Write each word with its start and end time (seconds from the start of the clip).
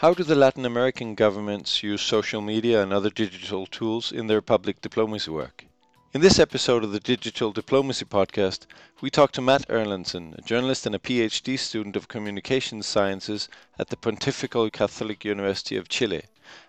How 0.00 0.14
do 0.14 0.22
the 0.22 0.36
Latin 0.36 0.64
American 0.64 1.16
governments 1.16 1.82
use 1.82 2.02
social 2.02 2.40
media 2.40 2.80
and 2.80 2.92
other 2.92 3.10
digital 3.10 3.66
tools 3.66 4.12
in 4.12 4.28
their 4.28 4.40
public 4.40 4.80
diplomacy 4.80 5.32
work? 5.32 5.64
In 6.12 6.20
this 6.20 6.38
episode 6.38 6.84
of 6.84 6.92
the 6.92 7.00
Digital 7.00 7.50
Diplomacy 7.50 8.04
Podcast, 8.04 8.66
we 9.00 9.10
talk 9.10 9.32
to 9.32 9.42
Matt 9.42 9.66
Erlandson, 9.66 10.38
a 10.38 10.42
journalist 10.42 10.86
and 10.86 10.94
a 10.94 11.00
PhD 11.00 11.58
student 11.58 11.96
of 11.96 12.06
communications 12.06 12.86
sciences 12.86 13.48
at 13.76 13.88
the 13.88 13.96
Pontifical 13.96 14.70
Catholic 14.70 15.24
University 15.24 15.76
of 15.76 15.88
Chile, 15.88 16.22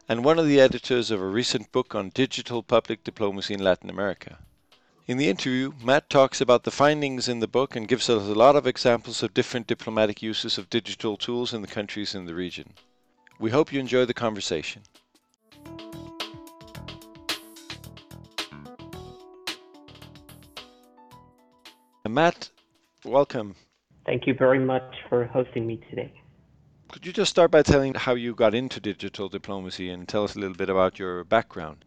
and 0.08 0.26
one 0.26 0.40
of 0.40 0.48
the 0.48 0.60
editors 0.60 1.12
of 1.12 1.22
a 1.22 1.28
recent 1.28 1.72
book 1.72 1.94
on 1.94 2.10
digital 2.10 2.64
public 2.64 3.04
diplomacy 3.04 3.54
in 3.54 3.64
Latin 3.64 3.92
America. 3.92 4.40
In 5.06 5.18
the 5.18 5.30
interview, 5.30 5.74
Matt 5.84 6.10
talks 6.10 6.42
about 6.42 6.64
the 6.64 6.72
findings 6.72 7.30
in 7.30 7.42
the 7.42 7.48
book 7.48 7.76
and 7.76 7.88
gives 7.88 8.10
us 8.10 8.28
a 8.28 8.34
lot 8.34 8.56
of 8.56 8.66
examples 8.66 9.22
of 9.22 9.36
different 9.36 9.68
diplomatic 9.68 10.24
uses 10.24 10.58
of 10.58 10.72
digital 10.72 11.16
tools 11.16 11.54
in 11.54 11.62
the 11.62 11.68
countries 11.68 12.16
in 12.16 12.26
the 12.26 12.34
region. 12.34 12.74
We 13.40 13.52
hope 13.52 13.72
you 13.72 13.80
enjoy 13.80 14.04
the 14.04 14.14
conversation. 14.14 14.82
Matt, 22.08 22.50
welcome. 23.06 23.56
Thank 24.06 24.28
you 24.28 24.34
very 24.34 24.60
much 24.60 24.96
for 25.08 25.26
hosting 25.26 25.66
me 25.68 25.80
today. 25.90 26.12
Could 26.92 27.06
you 27.06 27.14
just 27.14 27.30
start 27.30 27.52
by 27.52 27.62
telling 27.62 27.94
how 27.94 28.16
you 28.16 28.34
got 28.34 28.56
into 28.56 28.80
digital 28.82 29.30
diplomacy 29.30 29.90
and 29.90 30.08
tell 30.08 30.24
us 30.24 30.36
a 30.36 30.40
little 30.40 30.56
bit 30.56 30.70
about 30.70 30.98
your 30.98 31.24
background? 31.24 31.86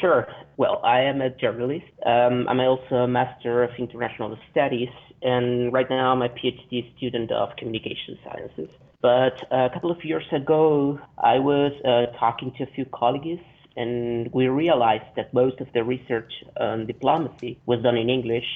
Sure. 0.00 0.26
Well, 0.56 0.80
I 0.84 1.00
am 1.02 1.20
a 1.20 1.30
journalist. 1.30 1.86
Um, 2.06 2.48
I'm 2.48 2.60
also 2.60 2.94
a 2.96 3.08
Master 3.08 3.62
of 3.62 3.70
International 3.78 4.38
Studies, 4.50 4.88
and 5.20 5.72
right 5.72 5.88
now 5.88 6.12
I'm 6.12 6.22
a 6.22 6.28
PhD 6.28 6.96
student 6.96 7.30
of 7.30 7.56
Communication 7.56 8.18
Sciences. 8.24 8.70
But 9.02 9.42
a 9.50 9.68
couple 9.70 9.90
of 9.90 10.04
years 10.04 10.24
ago, 10.32 10.98
I 11.18 11.38
was 11.38 11.72
uh, 11.84 12.16
talking 12.18 12.52
to 12.58 12.62
a 12.64 12.66
few 12.74 12.86
colleagues, 12.86 13.42
and 13.76 14.32
we 14.32 14.46
realized 14.46 15.10
that 15.16 15.34
most 15.34 15.60
of 15.60 15.66
the 15.74 15.82
research 15.82 16.32
on 16.58 16.86
diplomacy 16.86 17.58
was 17.66 17.82
done 17.82 17.96
in 17.96 18.08
English, 18.08 18.46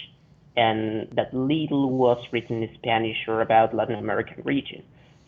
and 0.57 1.09
that 1.17 1.35
little 1.35 1.91
was 1.91 2.25
written 2.33 2.63
in 2.63 2.75
Spanish 2.77 3.17
or 3.29 3.43
about 3.43 3.75
Latin 3.75 3.97
American 3.97 4.43
region. 4.45 4.83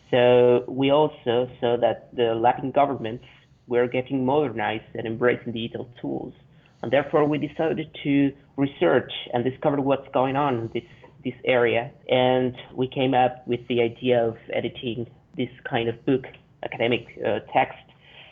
So 0.09 0.63
we 0.67 0.89
also 0.91 1.49
saw 1.59 1.77
that 1.77 2.09
the 2.15 2.33
Latin 2.33 2.71
governments 2.71 3.25
were 3.69 3.87
getting 3.87 4.25
modernized 4.25 4.91
and 4.95 5.07
embracing 5.07 5.53
digital 5.53 5.87
tools. 6.01 6.33
And 6.81 6.91
therefore, 6.91 7.25
we 7.25 7.37
decided 7.37 7.89
to 8.03 8.33
research 8.57 9.11
and 9.33 9.43
discover 9.43 9.79
what's 9.79 10.07
going 10.13 10.35
on 10.35 10.55
in 10.55 10.69
this, 10.73 10.89
this 11.23 11.33
area. 11.45 11.91
And 12.09 12.55
we 12.73 12.87
came 12.87 13.13
up 13.13 13.47
with 13.47 13.61
the 13.67 13.81
idea 13.81 14.25
of 14.27 14.35
editing 14.51 15.07
this 15.37 15.49
kind 15.69 15.87
of 15.87 16.05
book, 16.05 16.25
academic 16.63 17.05
uh, 17.25 17.39
text, 17.53 17.85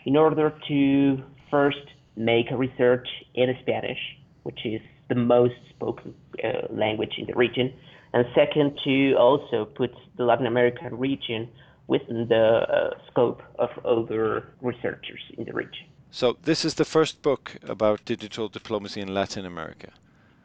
in 0.05 0.17
order 0.17 0.53
to 0.67 1.23
first 1.51 1.85
make 2.15 2.51
a 2.51 2.57
research 2.57 3.07
in 3.35 3.55
Spanish, 3.61 3.99
which 4.43 4.65
is 4.65 4.81
the 5.09 5.15
most 5.15 5.53
spoken 5.69 6.13
uh, 6.43 6.73
language 6.73 7.13
in 7.17 7.27
the 7.27 7.35
region, 7.35 7.73
and 8.13 8.25
second, 8.33 8.79
to 8.83 9.13
also 9.13 9.65
put 9.65 9.91
the 10.17 10.23
Latin 10.23 10.47
American 10.47 10.97
region 10.97 11.49
within 11.87 12.27
the 12.27 12.35
uh, 12.35 12.89
scope 13.09 13.41
of 13.59 13.69
other 13.85 14.49
researchers 14.61 15.21
in 15.37 15.45
the 15.45 15.53
region. 15.53 15.85
So, 16.11 16.37
this 16.43 16.63
is 16.63 16.75
the 16.75 16.85
first 16.85 17.21
book 17.21 17.57
about 17.67 18.05
digital 18.05 18.47
diplomacy 18.47 19.01
in 19.01 19.13
Latin 19.13 19.45
America. 19.45 19.91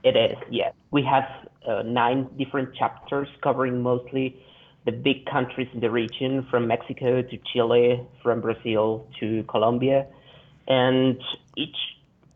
It 0.03 0.17
is, 0.17 0.37
yes. 0.51 0.75
We 0.91 1.03
have 1.05 1.25
uh, 1.67 1.83
nine 1.83 2.29
different 2.37 2.75
chapters 2.75 3.29
covering 3.43 3.83
mostly 3.83 4.37
the 4.85 4.93
big 4.93 5.27
countries 5.27 5.69
in 5.73 5.81
the 5.81 5.91
region, 5.91 6.47
from 6.51 6.67
Mexico 6.67 7.23
to 7.23 7.39
Chile, 7.53 8.05
from 8.23 8.41
Brazil 8.41 9.07
to 9.20 9.45
Colombia. 9.45 10.07
And 10.67 11.20
each 11.57 11.77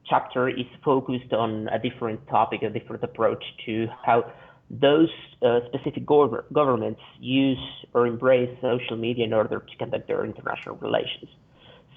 chapter 0.09 0.49
is 0.49 0.67
focused 0.85 1.33
on 1.33 1.69
a 1.69 1.79
different 1.79 2.27
topic, 2.29 2.63
a 2.63 2.71
different 2.71 3.03
approach 3.03 3.43
to 3.67 3.89
how 4.05 4.33
those 4.71 5.11
uh, 5.43 5.61
specific 5.69 6.05
gov- 6.07 6.45
governments 6.53 7.01
use 7.21 7.59
or 7.95 8.07
embrace 8.07 8.51
social 8.61 8.97
media 8.97 9.25
in 9.25 9.33
order 9.33 9.61
to 9.61 9.77
conduct 9.77 10.09
their 10.09 10.25
international 10.25 10.77
relations. 10.77 11.31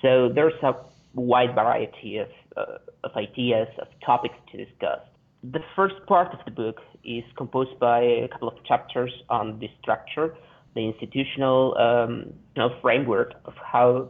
So 0.01 0.29
there's 0.29 0.53
a 0.63 0.75
wide 1.13 1.55
variety 1.55 2.17
of, 2.17 2.29
uh, 2.55 2.77
of 3.03 3.11
ideas, 3.15 3.67
of 3.79 3.87
topics 4.05 4.35
to 4.51 4.65
discuss. 4.65 4.99
The 5.43 5.61
first 5.75 5.95
part 6.07 6.33
of 6.33 6.39
the 6.45 6.51
book 6.51 6.79
is 7.03 7.23
composed 7.37 7.79
by 7.79 8.01
a 8.01 8.27
couple 8.27 8.49
of 8.49 8.63
chapters 8.65 9.11
on 9.29 9.59
the 9.59 9.69
structure, 9.81 10.35
the 10.75 10.81
institutional 10.81 11.77
um, 11.77 12.33
you 12.55 12.61
know, 12.61 12.75
framework 12.81 13.33
of 13.45 13.53
how 13.55 14.09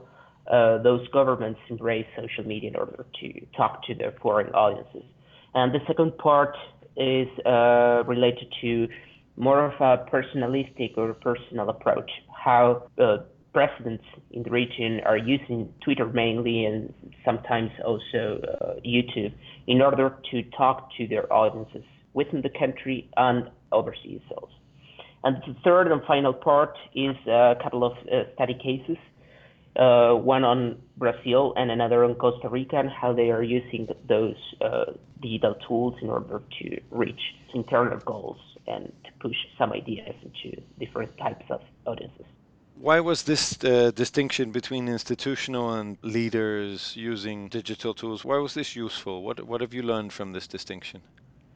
uh, 0.52 0.80
those 0.80 1.08
governments 1.10 1.60
embrace 1.70 2.08
social 2.20 2.44
media 2.44 2.72
in 2.72 2.76
order 2.76 3.06
to 3.22 3.46
talk 3.56 3.86
to 3.86 3.94
their 3.94 4.14
foreign 4.22 4.54
audiences. 4.54 5.04
And 5.54 5.74
the 5.74 5.80
second 5.88 6.18
part 6.18 6.58
is 7.00 7.28
uh, 7.46 8.04
related 8.06 8.54
to 8.62 8.88
more 9.38 9.66
of 9.66 9.74
a 9.80 10.06
personalistic 10.12 10.98
or 10.98 11.14
personal 11.14 11.70
approach, 11.70 12.12
how 12.44 12.84
uh, 13.02 13.18
presidents 13.54 14.04
in 14.32 14.44
the 14.44 14.52
region 14.52 15.00
are 15.06 15.18
using 15.18 15.74
Twitter 15.84 16.06
mainly 16.08 16.66
and 16.66 16.94
sometimes 17.26 17.72
also 17.86 18.42
uh, 18.44 18.74
YouTube 18.86 19.34
in 19.68 19.82
order 19.82 20.16
to 20.32 20.44
talk 20.58 20.90
to 20.98 21.08
their 21.08 21.32
audiences 21.32 21.84
within 22.14 22.42
the 22.42 22.50
country 22.50 23.10
and 23.18 23.50
overseas 23.72 24.22
also. 24.36 24.54
And 25.24 25.38
the 25.48 25.56
third 25.64 25.92
and 25.92 26.02
final 26.06 26.34
part 26.34 26.78
is 26.94 27.16
a 27.28 27.56
couple 27.62 27.84
of 27.84 27.94
uh, 28.12 28.24
study 28.36 28.54
cases 28.54 28.98
uh, 29.76 30.14
one 30.14 30.44
on 30.44 30.78
Brazil 31.00 31.54
and 31.56 31.72
another 31.72 32.04
on 32.04 32.16
Costa 32.16 32.50
Rica, 32.50 32.78
and 32.78 32.90
how 32.90 33.14
they 33.14 33.32
are 33.32 33.42
using 33.42 33.88
those 34.08 34.36
uh, 34.62 34.86
digital 35.22 35.56
tools 35.68 35.96
in 36.02 36.10
order 36.10 36.42
to 36.60 36.82
reach 36.92 37.22
internal 37.54 38.00
goals 38.00 38.38
and 38.68 38.92
to 39.06 39.12
push 39.20 39.38
some 39.58 39.72
ideas 39.72 40.16
into 40.22 40.62
different 40.78 41.18
types 41.18 41.46
of 41.50 41.62
audiences. 41.88 42.26
Why 42.76 43.00
was 43.00 43.24
this 43.24 43.62
uh, 43.64 43.92
distinction 43.92 44.52
between 44.52 44.88
institutional 44.88 45.74
and 45.74 45.98
leaders 46.02 46.96
using 46.96 47.50
digital 47.50 47.94
tools? 47.94 48.24
Why 48.24 48.38
was 48.38 48.54
this 48.54 48.76
useful? 48.76 49.24
What 49.24 49.44
what 49.46 49.60
have 49.62 49.74
you 49.74 49.84
learned 49.84 50.14
from 50.14 50.32
this 50.32 50.48
distinction? 50.48 51.02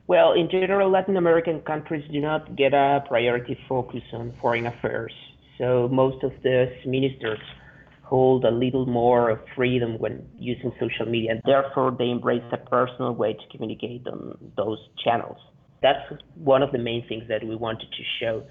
Well, 0.08 0.34
in 0.34 0.50
general, 0.50 0.90
Latin 0.90 1.16
American 1.16 1.62
countries 1.62 2.04
do 2.12 2.20
not 2.20 2.58
get 2.58 2.74
a 2.74 3.04
priority 3.08 3.58
focus 3.70 4.04
on 4.12 4.34
foreign 4.42 4.68
affairs. 4.68 5.14
So 5.58 5.88
most 5.88 6.24
of 6.24 6.34
the 6.44 6.58
ministers 6.86 7.40
hold 8.14 8.46
a 8.46 8.52
little 8.52 8.86
more 8.86 9.32
of 9.32 9.40
freedom 9.56 9.98
when 9.98 10.24
using 10.38 10.72
social 10.80 11.08
media. 11.08 11.32
And 11.32 11.42
therefore, 11.46 11.96
they 11.98 12.10
embrace 12.12 12.44
a 12.52 12.58
personal 12.58 13.12
way 13.16 13.34
to 13.34 13.46
communicate 13.52 14.06
on 14.06 14.38
those 14.56 14.78
channels. 15.04 15.40
That's 15.82 16.06
one 16.36 16.62
of 16.62 16.72
the 16.72 16.78
main 16.78 17.02
things 17.10 17.24
that 17.28 17.44
we 17.44 17.56
wanted 17.56 17.88
to 17.98 18.04
show 18.20 18.44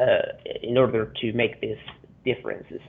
uh, 0.00 0.28
in 0.62 0.78
order 0.78 1.12
to 1.20 1.32
make 1.34 1.60
these 1.60 1.82
differences. 2.24 2.80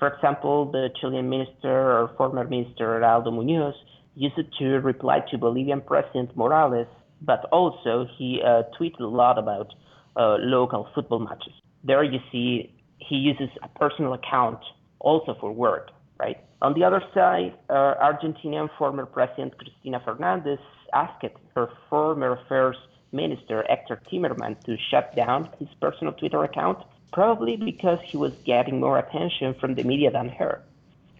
For 0.00 0.08
example, 0.08 0.72
the 0.72 0.88
Chilean 1.00 1.30
minister 1.30 1.76
or 1.96 2.10
former 2.16 2.42
minister 2.42 2.86
Heraldo 2.94 3.30
Munoz 3.30 3.76
used 4.16 4.38
it 4.38 4.48
to 4.58 4.64
reply 4.80 5.20
to 5.30 5.38
Bolivian 5.38 5.82
President 5.82 6.36
Morales, 6.36 6.88
but 7.22 7.44
also 7.52 8.08
he 8.18 8.40
uh, 8.44 8.62
tweeted 8.76 9.02
a 9.02 9.06
lot 9.22 9.38
about 9.38 9.68
uh, 10.16 10.34
local 10.40 10.88
football 10.96 11.20
matches. 11.20 11.54
There 11.84 12.02
you 12.02 12.18
see 12.32 12.74
he 12.98 13.14
uses 13.14 13.50
a 13.62 13.68
personal 13.78 14.14
account 14.14 14.58
also 15.00 15.36
for 15.40 15.52
work, 15.52 15.90
right? 16.18 16.38
On 16.62 16.74
the 16.74 16.84
other 16.84 17.02
side, 17.14 17.54
uh, 17.68 17.94
Argentinian 18.00 18.68
former 18.78 19.06
President 19.06 19.56
Cristina 19.58 20.00
Fernandez 20.04 20.58
asked 20.92 21.24
her 21.54 21.70
former 21.88 22.32
affairs 22.32 22.76
minister 23.12 23.64
Hector 23.68 24.00
Timerman 24.10 24.62
to 24.64 24.76
shut 24.90 25.16
down 25.16 25.48
his 25.58 25.68
personal 25.80 26.12
Twitter 26.12 26.44
account, 26.44 26.78
probably 27.12 27.56
because 27.56 27.98
he 28.04 28.16
was 28.16 28.32
getting 28.44 28.80
more 28.80 28.98
attention 28.98 29.54
from 29.60 29.74
the 29.74 29.82
media 29.82 30.10
than 30.10 30.28
her. 30.28 30.62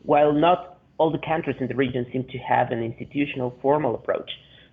While 0.04 0.32
not 0.32 0.78
all 0.98 1.10
the 1.10 1.18
countries 1.18 1.56
in 1.60 1.68
the 1.68 1.74
region 1.74 2.06
seem 2.12 2.24
to 2.24 2.38
have 2.38 2.70
an 2.70 2.82
institutional 2.82 3.56
formal 3.62 3.94
approach 3.94 4.30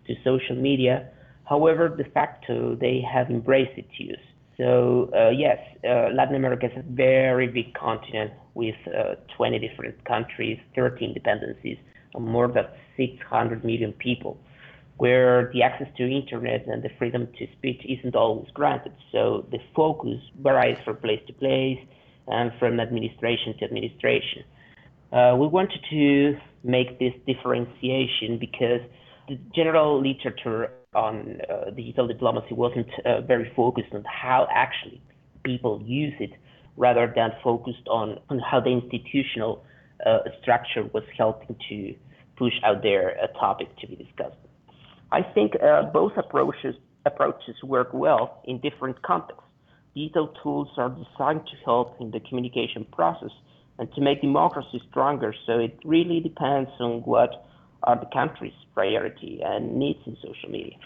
to 0.07 0.15
social 0.24 0.56
media, 0.56 1.09
however, 1.45 1.89
de 1.89 2.04
facto 2.04 2.75
they 2.75 3.01
have 3.01 3.30
embraced 3.30 3.77
its 3.77 3.98
use. 3.98 4.19
So 4.57 5.09
uh, 5.15 5.30
yes, 5.30 5.59
uh, 5.83 6.09
Latin 6.13 6.36
America 6.36 6.65
is 6.65 6.77
a 6.77 6.83
very 6.83 7.48
big 7.48 7.74
continent 7.75 8.33
with 8.56 8.75
uh, 8.88 9.15
20 9.36 9.59
different 9.59 10.04
countries, 10.06 10.59
13 10.75 11.13
dependencies, 11.13 11.77
and 12.15 12.25
more 12.25 12.48
than 12.48 12.65
600 12.98 13.63
million 13.63 13.94
people, 13.94 14.39
where 14.98 15.51
the 15.54 15.62
access 15.62 15.88
to 15.98 16.04
internet 16.04 16.65
and 16.65 16.81
the 16.81 16.89
freedom 16.98 17.27
to 17.38 17.48
speech 17.57 17.81
isn't 17.88 18.15
always 18.15 18.50
granted. 18.51 18.94
So 19.12 19.45
the 19.51 19.59
focus 19.75 20.19
varies 20.42 20.77
from 20.83 20.98
place 20.98 21.21
to 21.27 21.33
place 21.33 21.80
and 22.27 22.51
from 22.57 22.80
administration 22.80 23.56
to 23.59 23.65
administration. 23.65 24.44
Uh, 25.12 25.36
we 25.39 25.48
wanted 25.48 25.80
to 25.92 26.38
make 26.63 26.98
this 27.00 27.13
differentiation 27.27 28.39
because 28.39 28.81
the 29.30 29.38
general 29.56 30.01
literature 30.01 30.71
on 30.94 31.39
uh, 31.50 31.69
digital 31.72 32.07
diplomacy 32.07 32.54
wasn't 32.54 32.88
uh, 33.06 33.22
very 33.22 33.51
focused 33.56 33.94
on 33.94 34.04
how 34.06 34.48
actually 34.51 35.01
people 35.44 35.81
use 35.86 36.13
it 36.19 36.31
rather 36.78 37.12
than 37.16 37.31
focused 37.44 37.88
on, 37.89 38.19
on 38.30 38.39
how 38.39 38.60
the 38.60 38.69
institutional 38.69 39.63
uh, 40.06 40.19
structure 40.42 40.84
was 40.94 41.04
helping 41.18 41.56
to 41.69 41.95
push 42.38 42.54
out 42.63 42.84
their 42.84 43.10
a 43.10 43.28
topic 43.39 43.68
to 43.80 43.88
be 43.88 43.95
discussed. 43.95 44.38
I 45.12 45.22
think 45.24 45.54
uh, 45.62 45.84
both 45.84 46.13
approaches 46.18 46.75
approaches 47.06 47.56
work 47.63 47.90
well 47.94 48.42
in 48.45 48.60
different 48.60 49.01
contexts. 49.01 49.44
Digital 49.95 50.28
tools 50.44 50.68
are 50.78 50.90
designed 50.90 51.48
to 51.48 51.56
help 51.63 51.95
in 52.01 52.12
the 52.12 52.19
communication 52.19 52.86
process 52.92 53.31
and 53.80 53.92
to 53.94 54.01
make 54.01 54.22
democracy 54.22 54.81
stronger. 54.90 55.33
So 55.45 55.54
it 55.60 55.80
really 55.86 56.19
depends 56.19 56.69
on 56.80 57.01
what 57.04 57.45
are 57.83 58.00
the 58.00 58.07
country's 58.07 58.53
priority 58.74 59.41
and 59.44 59.75
needs 59.75 60.00
in 60.06 60.15
social 60.18 60.50
media. 60.50 60.77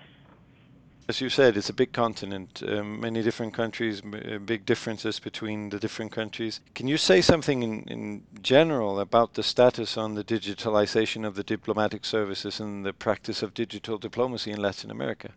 As 1.09 1.19
you 1.19 1.29
said, 1.29 1.57
it's 1.57 1.69
a 1.69 1.73
big 1.73 1.91
continent, 1.91 2.63
um, 2.65 3.01
many 3.01 3.21
different 3.21 3.53
countries, 3.53 4.01
uh, 4.01 4.37
big 4.37 4.65
differences 4.65 5.19
between 5.19 5.69
the 5.69 5.79
different 5.79 6.11
countries. 6.11 6.61
Can 6.73 6.87
you 6.87 6.95
say 6.95 7.19
something 7.21 7.63
in, 7.63 7.83
in 7.83 8.23
general 8.41 8.99
about 8.99 9.33
the 9.33 9.43
status 9.43 9.97
on 9.97 10.13
the 10.13 10.23
digitalization 10.23 11.25
of 11.25 11.35
the 11.35 11.43
diplomatic 11.43 12.05
services 12.05 12.59
and 12.61 12.85
the 12.85 12.93
practice 12.93 13.41
of 13.43 13.53
digital 13.53 13.97
diplomacy 13.97 14.51
in 14.51 14.61
Latin 14.61 14.89
America? 14.89 15.31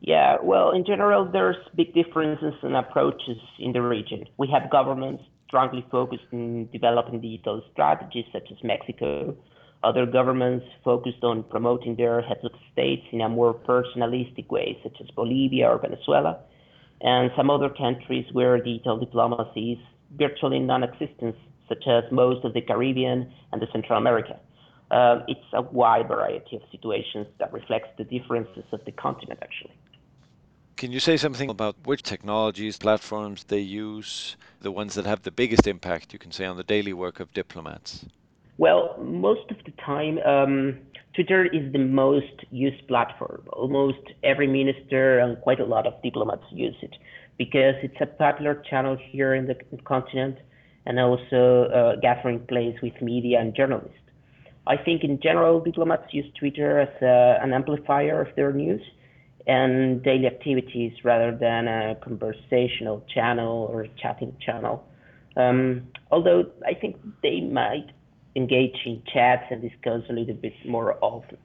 Yeah, 0.00 0.36
well, 0.42 0.70
in 0.70 0.84
general, 0.86 1.24
there's 1.30 1.56
big 1.74 1.92
differences 1.92 2.54
in 2.62 2.74
approaches 2.74 3.38
in 3.58 3.72
the 3.72 3.82
region. 3.82 4.24
We 4.38 4.48
have 4.48 4.70
governments 4.70 5.24
strongly 5.48 5.84
focused 5.90 6.24
on 6.32 6.68
developing 6.72 7.20
digital 7.20 7.62
strategies, 7.72 8.26
such 8.32 8.48
as 8.52 8.58
Mexico. 8.62 9.36
Other 9.84 10.06
governments 10.06 10.66
focused 10.84 11.22
on 11.22 11.44
promoting 11.44 11.94
their 11.96 12.20
heads 12.20 12.44
of 12.44 12.50
states 12.72 13.06
in 13.12 13.20
a 13.20 13.28
more 13.28 13.54
personalistic 13.54 14.48
way, 14.48 14.78
such 14.82 15.00
as 15.00 15.08
Bolivia 15.10 15.68
or 15.68 15.78
Venezuela. 15.78 16.40
And 17.00 17.30
some 17.36 17.48
other 17.48 17.68
countries 17.68 18.26
where 18.32 18.58
digital 18.58 18.98
diplomacy 18.98 19.72
is 19.72 19.78
virtually 20.16 20.58
non-existent, 20.58 21.36
such 21.68 21.84
as 21.86 22.02
most 22.10 22.44
of 22.44 22.54
the 22.54 22.60
Caribbean 22.60 23.32
and 23.52 23.62
the 23.62 23.68
Central 23.72 23.98
America. 23.98 24.40
Uh, 24.90 25.20
it's 25.28 25.40
a 25.52 25.62
wide 25.62 26.08
variety 26.08 26.56
of 26.56 26.62
situations 26.72 27.26
that 27.38 27.52
reflects 27.52 27.90
the 27.98 28.04
differences 28.04 28.64
of 28.72 28.84
the 28.84 28.92
continent, 28.92 29.38
actually. 29.42 29.74
Can 30.76 30.92
you 30.92 31.00
say 31.00 31.16
something 31.16 31.50
about 31.50 31.76
which 31.84 32.02
technologies, 32.02 32.78
platforms 32.78 33.44
they 33.44 33.58
use, 33.60 34.36
the 34.60 34.72
ones 34.72 34.94
that 34.94 35.06
have 35.06 35.22
the 35.22 35.30
biggest 35.30 35.66
impact, 35.66 36.12
you 36.12 36.18
can 36.18 36.32
say, 36.32 36.46
on 36.46 36.56
the 36.56 36.64
daily 36.64 36.92
work 36.92 37.20
of 37.20 37.32
diplomats? 37.32 38.06
Well, 38.58 38.96
most 39.00 39.50
of 39.50 39.56
the 39.64 39.72
time, 39.86 40.18
um, 40.18 40.78
Twitter 41.14 41.46
is 41.46 41.72
the 41.72 41.78
most 41.78 42.44
used 42.50 42.86
platform. 42.88 43.44
Almost 43.52 43.98
every 44.24 44.48
minister 44.48 45.20
and 45.20 45.40
quite 45.40 45.60
a 45.60 45.64
lot 45.64 45.86
of 45.86 45.94
diplomats 46.02 46.42
use 46.50 46.74
it 46.82 46.94
because 47.38 47.74
it's 47.82 48.00
a 48.00 48.06
popular 48.06 48.60
channel 48.68 48.96
here 49.10 49.34
in 49.34 49.46
the 49.46 49.54
continent 49.84 50.38
and 50.86 50.98
also 50.98 51.68
a 51.72 52.00
gathering 52.02 52.40
place 52.46 52.76
with 52.82 53.00
media 53.00 53.40
and 53.40 53.54
journalists. 53.54 53.94
I 54.66 54.76
think 54.76 55.04
in 55.04 55.20
general, 55.22 55.60
diplomats 55.60 56.12
use 56.12 56.26
Twitter 56.38 56.80
as 56.80 57.02
a, 57.02 57.38
an 57.42 57.52
amplifier 57.52 58.20
of 58.20 58.34
their 58.34 58.52
news 58.52 58.82
and 59.46 60.02
daily 60.02 60.26
activities 60.26 60.92
rather 61.04 61.36
than 61.36 61.68
a 61.68 61.96
conversational 62.02 63.04
channel 63.14 63.68
or 63.70 63.86
chatting 64.02 64.36
channel. 64.44 64.84
Um, 65.36 65.88
although 66.10 66.44
I 66.66 66.74
think 66.74 66.96
they 67.22 67.40
might 67.40 67.90
engage 68.38 68.78
in 68.86 69.02
chats 69.12 69.46
and 69.50 69.60
discuss 69.60 70.02
a 70.08 70.12
little 70.12 70.34
bit 70.34 70.54
more 70.64 70.96
often. 71.00 71.38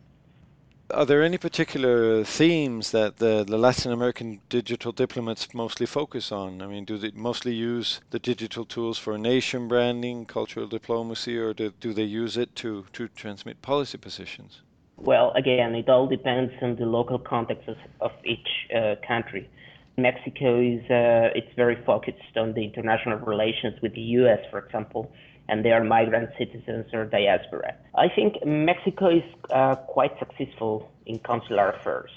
Are 0.92 1.06
there 1.06 1.24
any 1.24 1.40
particular 1.40 2.24
themes 2.24 2.92
that 2.92 3.18
the, 3.18 3.44
the 3.44 3.58
Latin 3.58 3.92
American 3.92 4.42
digital 4.50 4.92
diplomats 4.92 5.54
mostly 5.54 5.88
focus 5.88 6.32
on? 6.32 6.62
I 6.62 6.68
mean, 6.68 6.86
do 6.86 6.98
they 6.98 7.12
mostly 7.30 7.54
use 7.56 8.02
the 8.12 8.20
digital 8.20 8.64
tools 8.64 8.98
for 9.00 9.18
nation 9.18 9.68
branding, 9.68 10.26
cultural 10.26 10.68
diplomacy, 10.68 11.36
or 11.38 11.54
do, 11.54 11.74
do 11.80 11.94
they 11.94 12.04
use 12.04 12.38
it 12.38 12.56
to, 12.58 12.86
to 12.94 13.08
transmit 13.08 13.62
policy 13.62 13.98
positions? 13.98 14.62
Well, 14.98 15.32
again, 15.36 15.74
it 15.74 15.90
all 15.90 16.08
depends 16.08 16.54
on 16.62 16.76
the 16.76 16.86
local 16.86 17.18
context 17.18 17.68
of, 17.68 17.78
of 18.00 18.12
each 18.24 18.50
uh, 18.76 18.96
country. 19.08 19.50
Mexico 19.98 20.60
is 20.60 20.82
uh, 20.90 21.40
it's 21.40 21.54
very 21.56 21.78
focused 21.86 22.36
on 22.36 22.54
the 22.54 22.64
international 22.64 23.18
relations 23.20 23.82
with 23.82 23.94
the 23.94 24.08
U.S., 24.22 24.40
for 24.52 24.60
example, 24.60 25.12
and 25.50 25.64
they 25.64 25.72
are 25.72 25.84
migrant 25.84 26.30
citizens 26.38 26.86
or 26.94 27.06
diaspora. 27.06 27.76
I 27.96 28.08
think 28.10 28.46
Mexico 28.46 29.10
is 29.10 29.24
uh, 29.52 29.76
quite 29.76 30.18
successful 30.20 30.90
in 31.06 31.20
consular 31.20 31.72
affairs. 31.72 32.12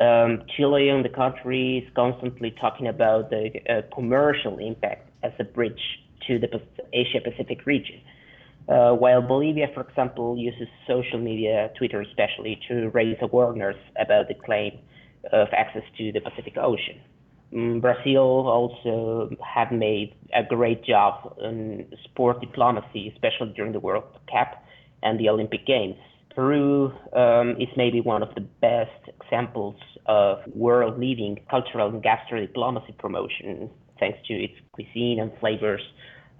Um, 0.00 0.42
Chile, 0.54 0.90
on 0.90 1.02
the 1.02 1.08
contrary, 1.08 1.78
is 1.78 1.94
constantly 1.94 2.50
talking 2.60 2.86
about 2.86 3.30
the 3.30 3.50
uh, 3.68 3.82
commercial 3.94 4.58
impact 4.58 5.08
as 5.22 5.32
a 5.38 5.44
bridge 5.44 6.00
to 6.26 6.38
the 6.38 6.48
Asia 6.92 7.20
Pacific 7.22 7.64
region. 7.66 8.00
Uh, 8.68 8.92
while 8.92 9.22
Bolivia, 9.22 9.68
for 9.72 9.82
example, 9.82 10.36
uses 10.36 10.68
social 10.86 11.20
media, 11.20 11.70
Twitter 11.78 12.00
especially, 12.00 12.60
to 12.68 12.88
raise 12.90 13.16
awareness 13.22 13.76
about 13.98 14.26
the 14.28 14.34
claim 14.34 14.78
of 15.32 15.48
access 15.52 15.84
to 15.96 16.12
the 16.12 16.20
Pacific 16.20 16.54
Ocean. 16.56 17.00
Um, 17.54 17.80
Brazil 17.80 18.48
also 18.48 19.30
have 19.42 19.72
made 19.72 20.14
a 20.34 20.42
great 20.42 20.84
job 20.84 21.36
in 21.42 21.86
sport 22.04 22.40
diplomacy, 22.40 23.12
especially 23.14 23.52
during 23.54 23.72
the 23.72 23.80
World 23.80 24.04
Cup 24.30 24.64
and 25.02 25.18
the 25.18 25.28
Olympic 25.28 25.66
Games. 25.66 25.96
Peru 26.34 26.92
um, 27.14 27.56
is 27.58 27.68
maybe 27.76 28.00
one 28.00 28.22
of 28.22 28.34
the 28.34 28.42
best 28.60 28.90
examples 29.20 29.76
of 30.06 30.38
world-leading 30.54 31.40
cultural 31.50 31.88
and 31.88 32.02
gastro 32.02 32.40
diplomacy 32.40 32.94
promotion, 32.98 33.70
thanks 33.98 34.18
to 34.28 34.34
its 34.34 34.54
cuisine 34.74 35.18
and 35.18 35.32
flavors 35.40 35.80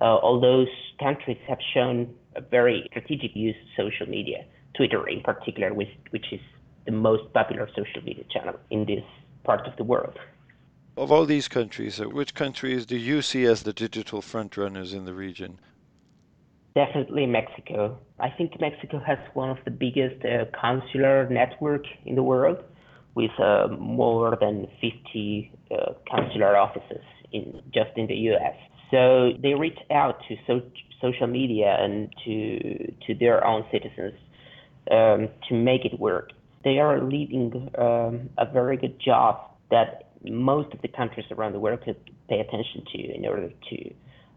uh, 0.00 0.16
all 0.16 0.40
those 0.40 0.68
countries 1.00 1.38
have 1.48 1.58
shown 1.74 2.14
a 2.34 2.40
very 2.40 2.84
strategic 2.90 3.34
use 3.34 3.56
of 3.62 3.84
social 3.84 4.06
media, 4.06 4.44
Twitter 4.76 5.08
in 5.08 5.22
particular, 5.22 5.72
which, 5.72 5.88
which 6.10 6.26
is 6.32 6.40
the 6.84 6.92
most 6.92 7.32
popular 7.32 7.68
social 7.68 8.02
media 8.04 8.24
channel 8.30 8.54
in 8.70 8.84
this 8.86 9.04
part 9.44 9.66
of 9.66 9.76
the 9.76 9.84
world. 9.84 10.18
Of 10.96 11.12
all 11.12 11.26
these 11.26 11.46
countries, 11.46 12.00
uh, 12.00 12.08
which 12.08 12.34
countries 12.34 12.86
do 12.86 12.96
you 12.96 13.20
see 13.20 13.44
as 13.44 13.64
the 13.64 13.74
digital 13.74 14.22
frontrunners 14.22 14.94
in 14.94 15.04
the 15.04 15.12
region? 15.12 15.60
Definitely 16.74 17.26
Mexico. 17.26 17.98
I 18.18 18.30
think 18.30 18.58
Mexico 18.60 18.98
has 19.06 19.18
one 19.34 19.50
of 19.50 19.58
the 19.66 19.70
biggest 19.70 20.24
uh, 20.24 20.46
consular 20.58 21.28
network 21.28 21.84
in 22.06 22.14
the 22.14 22.22
world, 22.22 22.58
with 23.14 23.30
uh, 23.38 23.68
more 23.78 24.38
than 24.40 24.68
50 24.80 25.52
uh, 25.70 25.92
consular 26.10 26.56
offices 26.56 27.04
in 27.32 27.60
just 27.74 27.90
in 27.96 28.06
the 28.06 28.16
U.S. 28.30 28.54
So 28.90 29.32
they 29.42 29.54
reach 29.54 29.78
out 29.90 30.20
to 30.28 30.36
so, 30.46 30.62
social 31.02 31.26
media 31.26 31.76
and 31.78 32.14
to 32.24 32.94
to 33.06 33.14
their 33.14 33.44
own 33.46 33.64
citizens 33.70 34.14
um, 34.90 35.28
to 35.48 35.54
make 35.54 35.84
it 35.84 35.98
work. 35.98 36.32
They 36.64 36.78
are 36.78 37.02
leading 37.02 37.70
um, 37.78 38.30
a 38.38 38.46
very 38.50 38.76
good 38.76 38.98
job 38.98 39.40
that 39.70 40.05
most 40.24 40.72
of 40.74 40.82
the 40.82 40.88
countries 40.88 41.26
around 41.30 41.52
the 41.52 41.60
world 41.60 41.80
could 41.84 41.98
pay 42.28 42.40
attention 42.40 42.84
to 42.92 43.14
in 43.14 43.26
order 43.26 43.50
to 43.70 43.94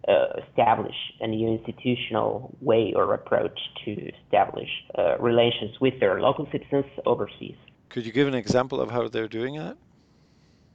uh, 0.07 0.41
establish 0.47 0.95
a 1.21 1.27
new 1.27 1.47
institutional 1.47 2.55
way 2.61 2.93
or 2.95 3.13
approach 3.13 3.59
to 3.85 3.91
establish 4.23 4.69
uh, 4.97 5.17
relations 5.19 5.79
with 5.81 5.99
their 5.99 6.21
local 6.21 6.47
citizens 6.51 6.85
overseas. 7.05 7.55
Could 7.89 8.05
you 8.05 8.11
give 8.11 8.27
an 8.27 8.35
example 8.35 8.79
of 8.81 8.91
how 8.91 9.07
they're 9.07 9.27
doing 9.27 9.57
that? 9.57 9.77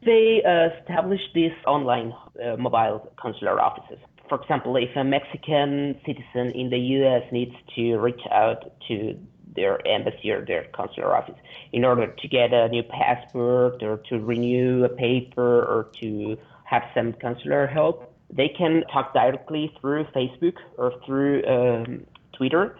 They 0.04 0.42
uh, 0.44 0.78
established 0.80 1.30
these 1.34 1.52
online 1.66 2.12
uh, 2.44 2.56
mobile 2.56 3.10
consular 3.20 3.60
offices. 3.60 3.98
For 4.28 4.40
example, 4.40 4.76
if 4.76 4.94
a 4.96 5.04
Mexican 5.04 5.98
citizen 6.04 6.50
in 6.54 6.70
the 6.70 6.78
U.S. 6.78 7.22
needs 7.32 7.54
to 7.76 7.96
reach 7.96 8.20
out 8.30 8.72
to 8.88 9.18
their 9.56 9.86
embassy 9.86 10.30
or 10.30 10.44
their 10.44 10.64
consular 10.74 11.16
office 11.16 11.38
in 11.72 11.84
order 11.84 12.06
to 12.06 12.28
get 12.28 12.52
a 12.52 12.68
new 12.68 12.82
passport 12.82 13.82
or 13.82 13.98
to 14.08 14.18
renew 14.18 14.84
a 14.84 14.88
paper 14.88 15.62
or 15.62 15.88
to 16.00 16.36
have 16.64 16.82
some 16.94 17.12
consular 17.14 17.66
help, 17.66 18.12
they 18.32 18.48
can 18.48 18.82
talk 18.92 19.12
directly 19.12 19.72
through 19.80 20.04
Facebook 20.16 20.56
or 20.76 20.92
through 21.06 21.44
um, 21.46 22.04
Twitter, 22.36 22.76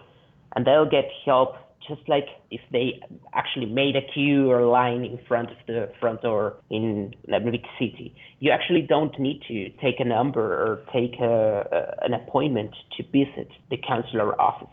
and 0.55 0.65
they'll 0.65 0.89
get 0.89 1.05
help 1.23 1.55
just 1.87 2.07
like 2.07 2.27
if 2.49 2.61
they 2.71 2.99
actually 3.33 3.67
made 3.67 3.95
a 3.95 4.01
queue 4.13 4.51
or 4.51 4.65
line 4.65 5.03
in 5.03 5.19
front 5.27 5.51
of 5.51 5.57
the 5.67 5.91
front 5.99 6.21
door 6.21 6.55
in 6.69 7.13
a 7.31 7.39
big 7.39 7.63
city. 7.77 8.15
You 8.39 8.51
actually 8.51 8.81
don't 8.81 9.17
need 9.19 9.41
to 9.47 9.69
take 9.81 9.99
a 9.99 10.05
number 10.05 10.41
or 10.41 10.81
take 10.91 11.19
a, 11.19 11.67
a, 12.01 12.05
an 12.05 12.13
appointment 12.13 12.71
to 12.97 13.03
visit 13.03 13.49
the 13.69 13.77
consular 13.77 14.39
office. 14.41 14.67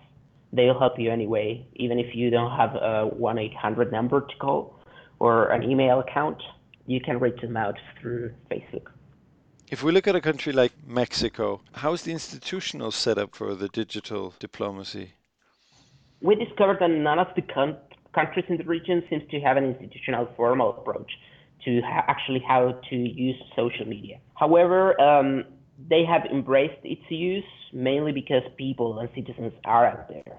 They'll 0.53 0.79
help 0.79 0.99
you 0.99 1.11
anyway, 1.11 1.67
even 1.77 1.99
if 1.99 2.15
you 2.15 2.31
don't 2.31 2.55
have 2.57 2.75
a 2.75 3.07
1 3.07 3.39
800 3.39 3.91
number 3.91 4.21
to 4.21 4.37
call 4.39 4.79
or 5.19 5.51
an 5.51 5.63
email 5.63 6.01
account, 6.01 6.43
you 6.87 7.01
can 7.01 7.19
reach 7.19 7.41
them 7.41 7.57
out 7.57 7.79
through 8.01 8.33
Facebook. 8.51 8.89
If 9.71 9.83
we 9.83 9.93
look 9.93 10.07
at 10.07 10.15
a 10.15 10.21
country 10.21 10.53
like 10.53 10.73
Mexico, 10.87 11.63
how 11.73 11.95
is 11.95 12.03
the 12.03 12.13
institutional 12.13 12.91
setup 12.91 13.35
for 13.35 13.55
the 13.55 13.69
digital 13.69 14.35
diplomacy? 14.39 15.15
we 16.23 16.37
discovered 16.37 16.79
that 16.81 16.89
none 16.89 17.19
of 17.19 17.27
the 17.35 17.43
con- 17.43 17.77
countries 18.15 18.45
in 18.49 18.57
the 18.57 18.65
region 18.65 19.03
seems 19.11 19.23
to 19.31 19.41
have 19.41 19.57
an 19.57 19.65
institutional 19.65 20.29
formal 20.37 20.71
approach 20.71 21.11
to 21.65 21.81
ha- 21.83 22.05
actually 22.09 22.43
how 22.47 22.79
to 22.89 22.97
use 22.97 23.37
social 23.57 23.87
media. 23.87 24.19
However, 24.35 25.01
um, 25.01 25.45
they 25.89 26.05
have 26.05 26.23
embraced 26.31 26.85
its 26.85 27.03
use 27.09 27.45
mainly 27.73 28.13
because 28.13 28.43
people 28.57 28.99
and 28.99 29.09
citizens 29.15 29.53
are 29.65 29.87
out 29.87 30.09
there. 30.09 30.39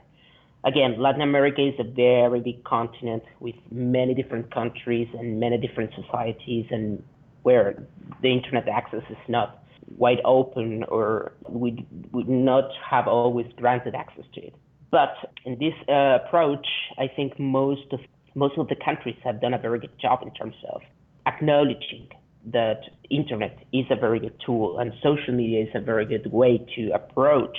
Again, 0.66 0.96
Latin 0.98 1.22
America 1.22 1.62
is 1.62 1.74
a 1.80 1.84
very 1.84 2.40
big 2.40 2.64
continent 2.64 3.24
with 3.40 3.56
many 3.72 4.14
different 4.14 4.54
countries 4.54 5.10
and 5.18 5.40
many 5.40 5.58
different 5.58 5.92
societies, 5.94 6.66
and 6.72 7.04
where 7.42 7.84
the 8.22 8.30
internet 8.30 8.70
access 8.70 9.04
is 9.10 9.18
not 9.28 9.64
wide 9.98 10.22
open 10.24 10.84
or 10.86 11.34
we 11.50 11.86
would 12.14 12.30
not 12.30 12.70
have 12.90 13.08
always 13.08 13.46
granted 13.58 13.94
access 13.94 14.24
to 14.34 14.42
it. 14.42 14.56
But 14.90 15.16
in 15.44 15.60
this 15.60 15.74
uh, 15.90 16.20
approach, 16.24 16.66
I 16.98 17.08
think 17.14 17.38
most 17.40 17.92
of 17.92 18.00
most 18.36 18.58
of 18.58 18.68
the 18.68 18.76
countries 18.76 19.16
have 19.24 19.42
done 19.42 19.54
a 19.54 19.60
very 19.60 19.80
good 19.80 19.98
job 20.00 20.22
in 20.24 20.34
terms 20.34 20.56
of 20.74 20.82
acknowledging 21.28 22.08
that 22.52 22.82
internet 23.10 23.58
is 23.72 23.86
a 23.90 23.96
very 23.96 24.20
good 24.20 24.36
tool 24.46 24.80
and 24.80 24.92
social 25.02 25.34
media 25.34 25.64
is 25.64 25.70
a 25.76 25.80
very 25.80 26.06
good 26.06 26.32
way 26.32 26.66
to 26.76 26.92
approach 26.92 27.58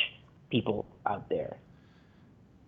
people 0.51 0.87
out 1.07 1.29
there. 1.29 1.57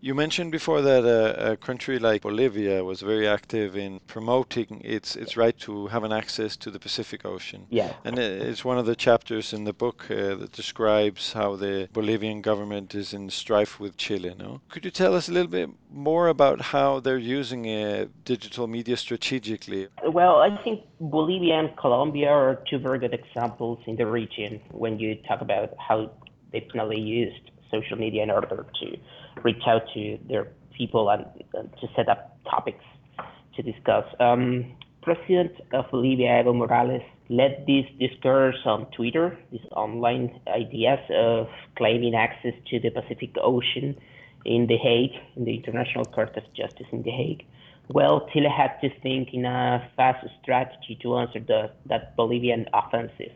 You 0.07 0.15
mentioned 0.15 0.53
before 0.53 0.83
that 0.83 1.05
a, 1.05 1.51
a, 1.51 1.57
country 1.57 1.99
like 1.99 2.23
Bolivia 2.23 2.85
was 2.85 3.01
very 3.01 3.27
active 3.27 3.77
in 3.77 3.99
promoting 4.07 4.81
its 4.85 5.17
its 5.17 5.37
right 5.37 5.59
to 5.67 5.89
have 5.89 6.05
an 6.05 6.13
access 6.13 6.57
to 6.59 6.71
the 6.71 6.79
Pacific 6.79 7.25
Ocean. 7.25 7.67
Yeah. 7.71 7.93
And 8.05 8.17
it's 8.17 8.65
one 8.65 8.79
of 8.79 8.87
the 8.87 8.95
chapters 8.95 9.53
in 9.53 9.65
the 9.65 9.73
book 9.73 10.07
uh, 10.09 10.37
that 10.41 10.53
describes 10.53 11.33
how 11.33 11.57
the 11.57 11.89
Bolivian 11.93 12.41
government 12.41 12.95
is 12.95 13.15
in 13.15 13.31
strife 13.31 13.81
with 13.81 13.97
Chile. 13.97 14.33
No? 14.39 14.61
Could 14.69 14.85
you 14.85 14.93
tell 14.93 15.13
us 15.13 15.29
a 15.29 15.33
little 15.33 15.51
bit 15.61 15.71
more 15.91 16.29
about 16.29 16.61
how 16.61 17.01
they're 17.01 17.27
using 17.41 17.63
uh, 17.69 18.07
digital 18.25 18.69
media 18.69 18.97
strategically? 18.97 19.89
Well, 20.05 20.37
I 20.37 20.57
think 20.63 20.85
Bolivia 21.01 21.55
and 21.63 21.77
Colombia 21.77 22.31
are 22.31 22.63
two 22.71 22.79
very 22.79 23.01
good 23.01 23.13
examples 23.13 23.81
in 23.89 23.97
the 23.97 24.07
region 24.07 24.61
when 24.71 25.01
you 25.01 25.17
talk 25.27 25.41
about 25.41 25.75
how 25.89 26.13
they 26.53 26.61
personally 26.61 27.01
used 27.01 27.51
social 27.73 27.99
media 27.99 28.23
in 28.23 28.31
order 28.31 28.65
to 28.81 28.97
reach 29.43 29.63
out 29.67 29.83
to 29.95 30.19
their 30.29 30.49
people 30.77 31.09
and 31.09 31.25
to 31.81 31.87
set 31.95 32.09
up 32.09 32.39
topics 32.45 32.85
to 33.57 33.63
discuss. 33.63 34.05
Um, 34.21 34.77
President 35.03 35.53
of 35.73 35.85
Bolivia, 35.91 36.43
Evo 36.43 36.55
Morales, 36.55 37.03
led 37.29 37.65
this 37.67 37.85
discourse 37.99 38.59
on 38.65 38.87
Twitter, 38.91 39.39
these 39.51 39.67
online 39.73 40.41
ideas 40.49 40.99
of 41.11 41.47
claiming 41.77 42.15
access 42.15 42.55
to 42.71 42.81
the 42.81 42.91
Pacific 42.91 43.31
Ocean 43.43 43.97
in 44.45 44.67
The 44.67 44.77
Hague, 44.77 45.15
in 45.37 45.45
the 45.45 45.55
International 45.55 46.05
Court 46.05 46.37
of 46.37 46.45
Justice 46.55 46.87
in 46.93 47.03
The 47.03 47.11
Hague. 47.11 47.45
Well, 47.89 48.29
Chile 48.33 48.49
had 48.49 48.81
to 48.81 48.89
think 49.01 49.29
in 49.33 49.45
a 49.45 49.89
fast 49.97 50.27
strategy 50.43 50.99
to 51.03 51.17
answer 51.19 51.41
the, 51.41 51.71
that 51.87 52.17
Bolivian 52.17 52.67
offensive. 52.75 53.33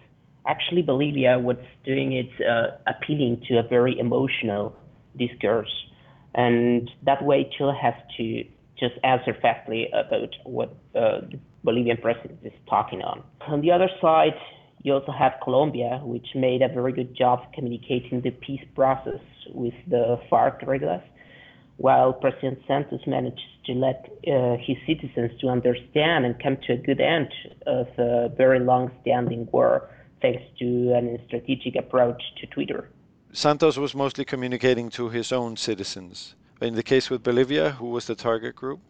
Actually, 0.47 0.83
Bolivia 0.83 1.39
was 1.39 1.57
doing 1.85 2.13
it 2.13 2.31
uh, 2.45 2.77
appealing 2.87 3.43
to 3.49 3.59
a 3.59 3.63
very 3.63 3.97
emotional 3.99 4.75
discourse 5.17 5.71
and 6.35 6.91
that 7.05 7.25
way, 7.25 7.51
Chile 7.57 7.75
has 7.81 7.95
to 8.17 8.45
just 8.79 8.95
answer 9.05 9.37
fastly 9.41 9.89
about 9.93 10.35
what 10.45 10.71
uh, 10.95 11.21
the 11.31 11.39
Bolivian 11.65 11.99
president 11.99 12.39
is 12.43 12.53
talking 12.69 13.03
on. 13.03 13.23
On 13.47 13.61
the 13.61 13.71
other 13.71 13.91
side, 14.01 14.35
you 14.83 14.95
also 14.95 15.13
have 15.13 15.33
Colombia, 15.43 16.01
which 16.03 16.29
made 16.35 16.63
a 16.63 16.69
very 16.69 16.93
good 16.93 17.15
job 17.15 17.41
communicating 17.55 18.23
the 18.23 18.31
peace 18.31 18.65
process 18.75 19.21
with 19.53 19.75
the 19.89 20.19
FARC 20.31 20.61
guerrillas, 20.61 21.03
while 21.77 22.13
President 22.13 22.59
Santos 22.67 23.01
managed 23.07 23.41
to 23.67 23.73
let 23.73 24.09
uh, 24.27 24.57
his 24.57 24.77
citizens 24.87 25.39
to 25.41 25.49
understand 25.49 26.25
and 26.25 26.43
come 26.43 26.57
to 26.67 26.73
a 26.75 26.77
good 26.77 27.01
end 27.01 27.29
of 27.67 27.87
a 27.99 28.31
very 28.37 28.61
long-standing 28.61 29.49
war, 29.53 29.91
thanks 30.23 30.43
to 30.59 30.93
a 30.93 31.23
strategic 31.27 31.77
approach 31.77 32.23
to 32.41 32.47
Twitter. 32.47 32.89
Santos 33.33 33.77
was 33.77 33.95
mostly 33.95 34.25
communicating 34.25 34.91
to 34.91 35.09
his 35.09 35.31
own 35.31 35.57
citizens. 35.57 36.35
In 36.61 36.75
the 36.75 36.83
case 36.83 37.11
with 37.11 37.23
Bolivia, 37.23 37.71
who 37.71 37.87
was 37.87 38.07
the 38.07 38.17
target 38.17 38.57
group? 38.57 38.81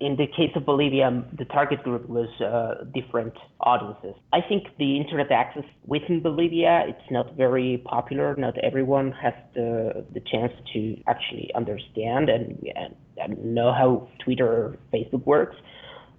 In 0.00 0.16
the 0.16 0.26
case 0.26 0.50
of 0.56 0.66
Bolivia, 0.66 1.24
the 1.38 1.44
target 1.44 1.84
group 1.84 2.08
was 2.08 2.28
uh, 2.40 2.84
different 2.92 3.34
audiences. 3.60 4.16
I 4.32 4.40
think 4.40 4.66
the 4.78 4.96
internet 4.96 5.30
access 5.30 5.64
within 5.86 6.20
Bolivia 6.20 6.84
it's 6.88 7.10
not 7.12 7.36
very 7.36 7.80
popular. 7.84 8.34
Not 8.36 8.58
everyone 8.58 9.12
has 9.12 9.34
the 9.54 10.04
the 10.12 10.20
chance 10.20 10.52
to 10.72 11.00
actually 11.06 11.54
understand 11.54 12.28
and, 12.28 12.66
and, 12.74 12.96
and 13.16 13.54
know 13.54 13.72
how 13.72 14.08
Twitter 14.24 14.48
or 14.48 14.76
Facebook 14.92 15.24
works. 15.24 15.56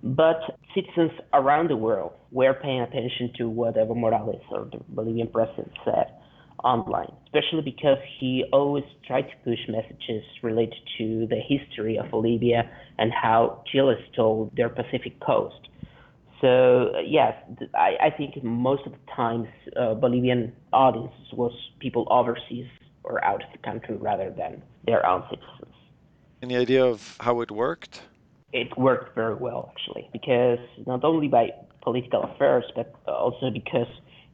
But 0.01 0.39
citizens 0.73 1.11
around 1.33 1.69
the 1.69 1.75
world 1.75 2.13
were 2.31 2.53
paying 2.53 2.81
attention 2.81 3.33
to 3.37 3.49
what 3.49 3.75
Evo 3.75 3.95
Morales 3.97 4.41
or 4.49 4.69
the 4.71 4.79
Bolivian 4.87 5.27
president 5.27 5.71
said 5.83 6.07
online, 6.63 7.11
especially 7.25 7.61
because 7.61 7.97
he 8.19 8.45
always 8.51 8.83
tried 9.05 9.23
to 9.23 9.35
push 9.43 9.59
messages 9.67 10.23
related 10.41 10.79
to 10.97 11.27
the 11.27 11.39
history 11.39 11.97
of 11.97 12.09
Bolivia 12.11 12.69
and 12.97 13.11
how 13.11 13.63
Chile 13.71 13.95
stole 14.11 14.51
their 14.55 14.69
Pacific 14.69 15.19
coast. 15.19 15.69
So 16.41 16.93
yes, 17.05 17.33
I, 17.73 17.95
I 18.01 18.09
think 18.09 18.43
most 18.43 18.85
of 18.85 18.91
the 18.91 19.11
times 19.15 19.47
uh, 19.79 19.93
Bolivian 19.95 20.53
audience 20.73 21.13
was 21.33 21.53
people 21.79 22.07
overseas 22.09 22.67
or 23.03 23.23
out 23.23 23.43
of 23.43 23.49
the 23.51 23.57
country 23.59 23.95
rather 23.95 24.31
than 24.31 24.61
their 24.85 25.05
own 25.05 25.23
citizens. 25.29 25.73
Any 26.41 26.57
idea 26.57 26.85
of 26.85 27.17
how 27.19 27.41
it 27.41 27.51
worked? 27.51 28.01
It 28.53 28.77
worked 28.77 29.15
very 29.15 29.35
well 29.35 29.71
actually, 29.71 30.09
because 30.11 30.59
not 30.85 31.03
only 31.03 31.27
by 31.27 31.49
political 31.81 32.23
affairs, 32.23 32.65
but 32.75 32.93
also 33.07 33.49
because 33.49 33.87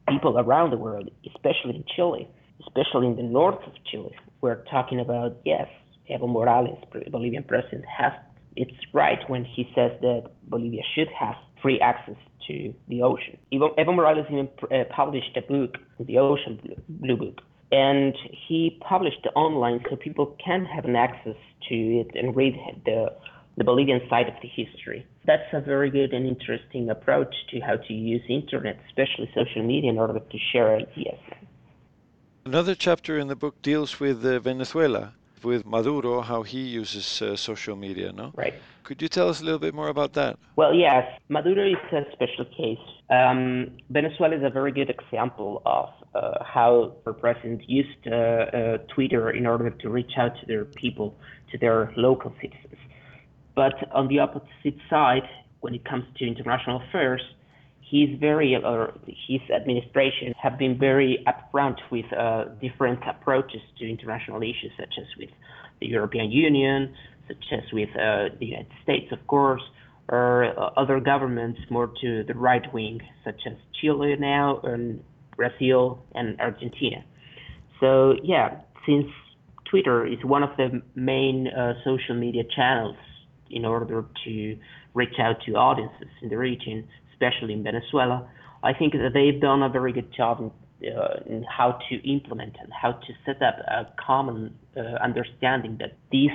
people 0.08 0.38
around 0.38 0.70
the 0.70 0.76
world, 0.76 1.10
especially 1.26 1.76
in 1.76 1.84
Chile, 1.94 2.28
especially 2.66 3.06
in 3.06 3.16
the 3.16 3.22
north 3.22 3.62
of 3.66 3.72
Chile, 3.90 4.14
we're 4.40 4.62
talking 4.64 5.00
about, 5.00 5.36
yes, 5.44 5.68
Evo 6.10 6.28
Morales, 6.28 6.78
Bolivian 7.10 7.44
president, 7.44 7.84
has 7.86 8.12
its 8.56 8.72
right 8.92 9.18
when 9.28 9.44
he 9.44 9.70
says 9.74 9.92
that 10.00 10.30
Bolivia 10.48 10.82
should 10.94 11.08
have 11.18 11.34
free 11.62 11.80
access 11.80 12.16
to 12.48 12.74
the 12.88 13.02
ocean. 13.02 13.38
Evo, 13.52 13.74
Evo 13.78 13.94
Morales 13.94 14.26
even 14.30 14.48
uh, 14.64 14.84
published 14.94 15.36
a 15.36 15.42
book, 15.42 15.78
the 16.00 16.18
Ocean 16.18 16.60
Blue, 16.62 16.76
Blue 16.88 17.16
Book, 17.16 17.40
and 17.70 18.14
he 18.48 18.78
published 18.86 19.20
it 19.24 19.30
online 19.34 19.80
so 19.88 19.96
people 19.96 20.36
can 20.44 20.64
have 20.64 20.84
an 20.84 20.96
access 20.96 21.36
to 21.68 21.74
it 21.74 22.10
and 22.14 22.36
read 22.36 22.54
the 22.84 23.06
the 23.56 23.64
Bolivian 23.64 24.00
side 24.08 24.28
of 24.28 24.34
the 24.42 24.48
history. 24.48 25.06
That's 25.24 25.52
a 25.52 25.60
very 25.60 25.90
good 25.90 26.12
and 26.12 26.26
interesting 26.26 26.90
approach 26.90 27.34
to 27.50 27.60
how 27.60 27.76
to 27.76 27.92
use 27.92 28.22
internet, 28.28 28.78
especially 28.88 29.30
social 29.34 29.62
media, 29.62 29.90
in 29.90 29.98
order 29.98 30.18
to 30.18 30.38
share 30.52 30.76
ideas. 30.76 31.18
Another 32.44 32.74
chapter 32.74 33.18
in 33.18 33.28
the 33.28 33.36
book 33.36 33.60
deals 33.62 34.00
with 34.00 34.24
uh, 34.24 34.40
Venezuela, 34.40 35.14
with 35.44 35.64
Maduro, 35.66 36.20
how 36.22 36.42
he 36.42 36.60
uses 36.60 37.22
uh, 37.22 37.36
social 37.36 37.76
media, 37.76 38.12
no? 38.12 38.32
Right. 38.34 38.54
Could 38.84 39.00
you 39.00 39.08
tell 39.08 39.28
us 39.28 39.40
a 39.40 39.44
little 39.44 39.60
bit 39.60 39.74
more 39.74 39.88
about 39.88 40.14
that? 40.14 40.38
Well, 40.56 40.74
yes. 40.74 41.04
Maduro 41.28 41.68
is 41.68 41.76
a 41.92 42.04
special 42.12 42.44
case. 42.44 42.78
Um, 43.10 43.70
Venezuela 43.90 44.36
is 44.36 44.42
a 44.42 44.50
very 44.50 44.72
good 44.72 44.90
example 44.90 45.62
of 45.66 45.90
uh, 46.14 46.42
how 46.44 46.94
the 47.04 47.12
president 47.12 47.68
used 47.68 48.06
uh, 48.06 48.10
uh, 48.10 48.78
Twitter 48.94 49.30
in 49.30 49.46
order 49.46 49.70
to 49.70 49.88
reach 49.88 50.12
out 50.16 50.32
to 50.40 50.46
their 50.46 50.64
people, 50.64 51.14
to 51.50 51.58
their 51.58 51.92
local 51.96 52.32
citizens. 52.40 52.76
But 53.54 53.74
on 53.92 54.08
the 54.08 54.20
opposite 54.20 54.78
side, 54.88 55.28
when 55.60 55.74
it 55.74 55.84
comes 55.84 56.04
to 56.18 56.26
international 56.26 56.82
affairs, 56.88 57.22
he's 57.80 58.18
very, 58.18 58.56
or 58.56 58.94
his 59.06 59.40
administration 59.54 60.32
have 60.42 60.58
been 60.58 60.78
very 60.78 61.24
upfront 61.26 61.76
with 61.90 62.06
uh, 62.12 62.44
different 62.60 63.00
approaches 63.06 63.60
to 63.78 63.88
international 63.88 64.42
issues, 64.42 64.72
such 64.78 64.94
as 64.98 65.06
with 65.18 65.30
the 65.80 65.86
European 65.86 66.30
Union, 66.30 66.94
such 67.28 67.44
as 67.52 67.60
with 67.72 67.90
uh, 67.90 68.28
the 68.40 68.46
United 68.46 68.72
States, 68.82 69.12
of 69.12 69.24
course, 69.26 69.62
or 70.08 70.58
uh, 70.58 70.70
other 70.76 71.00
governments 71.00 71.60
more 71.70 71.90
to 72.00 72.24
the 72.24 72.34
right 72.34 72.72
wing, 72.72 73.00
such 73.24 73.40
as 73.46 73.54
Chile 73.80 74.16
now, 74.18 74.60
and 74.64 75.02
Brazil, 75.36 76.02
and 76.14 76.40
Argentina. 76.40 77.04
So, 77.78 78.14
yeah, 78.22 78.60
since 78.86 79.06
Twitter 79.70 80.06
is 80.06 80.18
one 80.24 80.42
of 80.42 80.50
the 80.56 80.82
main 80.94 81.48
uh, 81.48 81.74
social 81.84 82.14
media 82.14 82.42
channels 82.54 82.96
in 83.52 83.64
order 83.64 84.04
to 84.24 84.58
reach 84.94 85.18
out 85.18 85.36
to 85.46 85.52
audiences 85.52 86.08
in 86.22 86.28
the 86.28 86.36
region, 86.36 86.88
especially 87.12 87.52
in 87.52 87.62
Venezuela. 87.62 88.28
I 88.62 88.72
think 88.72 88.92
that 88.94 89.12
they've 89.14 89.40
done 89.40 89.62
a 89.62 89.68
very 89.68 89.92
good 89.92 90.12
job 90.14 90.40
in, 90.40 90.92
uh, 90.92 91.20
in 91.26 91.44
how 91.44 91.78
to 91.88 92.10
implement 92.10 92.56
and 92.60 92.72
how 92.72 92.92
to 92.92 93.12
set 93.24 93.42
up 93.42 93.56
a 93.58 93.86
common 94.04 94.54
uh, 94.76 94.80
understanding 95.02 95.78
that 95.80 95.96
these 96.10 96.30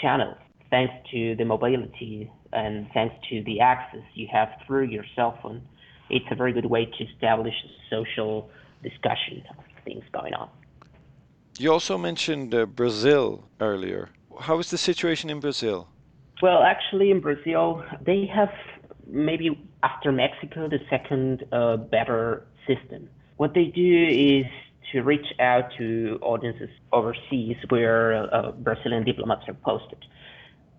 channels, 0.00 0.36
thanks 0.70 0.92
to 1.12 1.36
the 1.36 1.44
mobility 1.44 2.30
and 2.52 2.88
thanks 2.92 3.14
to 3.30 3.42
the 3.44 3.60
access 3.60 4.02
you 4.14 4.28
have 4.32 4.48
through 4.66 4.84
your 4.84 5.04
cell 5.14 5.38
phone, 5.42 5.62
it's 6.10 6.26
a 6.30 6.34
very 6.34 6.52
good 6.52 6.66
way 6.66 6.84
to 6.84 7.04
establish 7.04 7.54
social 7.90 8.50
discussion 8.82 9.42
of 9.50 9.56
things 9.84 10.04
going 10.12 10.34
on. 10.34 10.48
You 11.58 11.72
also 11.72 11.98
mentioned 11.98 12.54
uh, 12.54 12.66
Brazil 12.66 13.44
earlier. 13.60 14.08
How 14.40 14.58
is 14.58 14.70
the 14.70 14.78
situation 14.78 15.30
in 15.30 15.40
Brazil? 15.40 15.88
Well, 16.42 16.64
actually, 16.64 17.12
in 17.12 17.20
Brazil, 17.20 17.84
they 18.04 18.26
have 18.34 18.50
maybe 19.06 19.56
after 19.84 20.10
Mexico 20.10 20.68
the 20.68 20.80
second 20.90 21.44
uh, 21.52 21.76
better 21.76 22.44
system. 22.66 23.08
What 23.36 23.54
they 23.54 23.66
do 23.66 24.06
is 24.10 24.46
to 24.90 25.02
reach 25.02 25.26
out 25.38 25.70
to 25.78 26.18
audiences 26.20 26.68
overseas 26.92 27.56
where 27.68 28.34
uh, 28.34 28.50
Brazilian 28.50 29.04
diplomats 29.04 29.48
are 29.48 29.54
posted. 29.54 30.04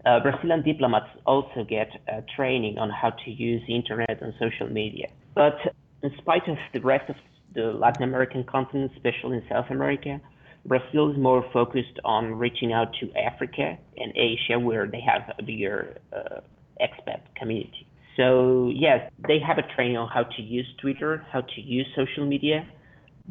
Uh, 0.05 0.19
Brazilian 0.19 0.63
diplomats 0.63 1.07
also 1.25 1.63
get 1.63 1.89
uh, 2.11 2.19
training 2.35 2.77
on 2.77 2.89
how 2.89 3.11
to 3.11 3.31
use 3.31 3.61
the 3.65 3.73
internet 3.73 4.21
and 4.21 4.33
social 4.39 4.67
media. 4.67 5.07
But 5.33 5.55
in 6.01 6.11
spite 6.17 6.45
of 6.49 6.57
the 6.73 6.81
rest 6.81 7.09
of 7.09 7.15
the 7.55 7.71
Latin 7.71 8.03
American 8.03 8.43
continent, 8.43 8.91
especially 8.97 9.37
in 9.37 9.43
South 9.49 9.67
America, 9.69 10.19
Brazil 10.65 11.11
is 11.11 11.17
more 11.17 11.45
focused 11.51 11.99
on 12.05 12.35
reaching 12.35 12.71
out 12.71 12.93
to 13.01 13.11
Africa 13.19 13.77
and 13.97 14.13
Asia, 14.15 14.57
where 14.59 14.87
they 14.87 15.01
have 15.01 15.35
a 15.37 15.43
bigger 15.43 15.97
uh, 16.15 16.39
expat 16.81 17.21
community. 17.35 17.87
So 18.15 18.71
yes, 18.73 19.11
they 19.27 19.39
have 19.45 19.57
a 19.57 19.75
training 19.75 19.97
on 19.97 20.07
how 20.07 20.23
to 20.23 20.41
use 20.41 20.67
Twitter, 20.81 21.25
how 21.31 21.41
to 21.41 21.61
use 21.61 21.87
social 21.95 22.25
media, 22.25 22.65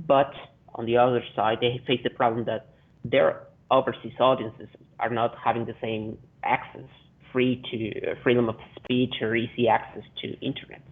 but 0.07 0.33
on 0.75 0.87
the 0.87 0.97
other 0.97 1.23
side, 1.37 1.59
they 1.61 1.81
face 1.87 2.01
the 2.03 2.11
problem 2.11 2.45
that 2.47 2.75
their 3.05 3.47
overseas 3.71 4.13
audiences 4.21 4.69
are 4.99 5.11
not 5.11 5.35
having 5.43 5.65
the 5.65 5.75
same 5.81 6.19
access, 6.45 6.89
free 7.33 7.63
to 7.71 8.11
uh, 8.11 8.15
freedom 8.23 8.49
of 8.49 8.57
speech 8.77 9.15
or 9.21 9.35
easy 9.35 9.69
access 9.69 10.03
to 10.21 10.29
internet. 10.41 10.83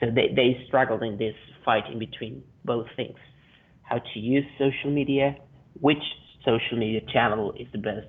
So 0.00 0.06
they, 0.06 0.32
they 0.34 0.64
struggle 0.66 1.02
in 1.02 1.16
this 1.16 1.34
fight 1.64 1.84
in 1.90 1.98
between 1.98 2.42
both 2.64 2.86
things. 2.96 3.16
How 3.82 3.98
to 3.98 4.18
use 4.18 4.44
social 4.58 4.90
media, 4.90 5.36
which 5.80 6.02
social 6.44 6.76
media 6.76 7.00
channel 7.12 7.52
is 7.58 7.66
the 7.72 7.78
best 7.78 8.08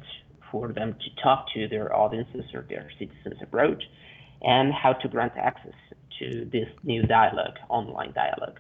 for 0.52 0.72
them 0.72 0.94
to 0.94 1.22
talk 1.22 1.48
to 1.54 1.68
their 1.68 1.96
audiences 1.96 2.46
or 2.54 2.66
their 2.70 2.90
citizens 3.00 3.42
abroad, 3.42 3.84
and 4.42 4.74
how 4.74 4.94
to 4.94 5.08
grant 5.08 5.34
access 5.38 5.74
to 6.20 6.46
this 6.52 6.70
new 6.84 7.04
dialogue, 7.04 7.58
online 7.70 8.14
dialogue. 8.14 8.60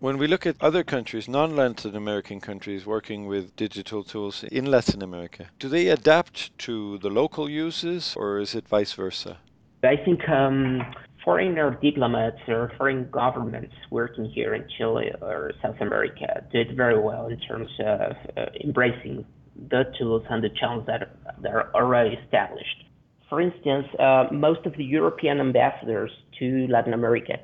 When 0.00 0.18
we 0.18 0.26
look 0.26 0.44
at 0.44 0.56
other 0.60 0.84
countries, 0.84 1.28
non 1.28 1.56
Latin 1.56 1.96
American 1.96 2.40
countries 2.40 2.84
working 2.84 3.26
with 3.26 3.56
digital 3.56 4.02
tools 4.02 4.44
in 4.44 4.66
Latin 4.66 5.02
America, 5.02 5.46
do 5.58 5.68
they 5.68 5.88
adapt 5.88 6.56
to 6.58 6.98
the 6.98 7.10
local 7.10 7.48
uses 7.48 8.14
or 8.16 8.38
is 8.38 8.54
it 8.54 8.68
vice 8.68 8.92
versa? 8.92 9.38
I 9.82 9.96
think 9.96 10.28
um, 10.28 10.82
foreigner 11.24 11.78
diplomats 11.82 12.36
or 12.48 12.70
foreign 12.76 13.08
governments 13.10 13.74
working 13.90 14.26
here 14.26 14.54
in 14.54 14.64
Chile 14.76 15.10
or 15.22 15.52
South 15.62 15.80
America 15.80 16.44
did 16.52 16.76
very 16.76 17.00
well 17.00 17.28
in 17.28 17.40
terms 17.40 17.70
of 17.80 18.12
uh, 18.36 18.44
embracing 18.62 19.24
the 19.70 19.84
tools 19.98 20.22
and 20.28 20.44
the 20.44 20.50
channels 20.60 20.84
that 20.86 21.02
are, 21.02 21.10
that 21.40 21.52
are 21.52 21.74
already 21.74 22.16
established. 22.24 22.84
For 23.30 23.40
instance, 23.40 23.86
uh, 23.98 24.26
most 24.30 24.66
of 24.66 24.76
the 24.76 24.84
European 24.84 25.40
ambassadors 25.40 26.10
to 26.38 26.66
Latin 26.68 26.92
America 26.92 27.34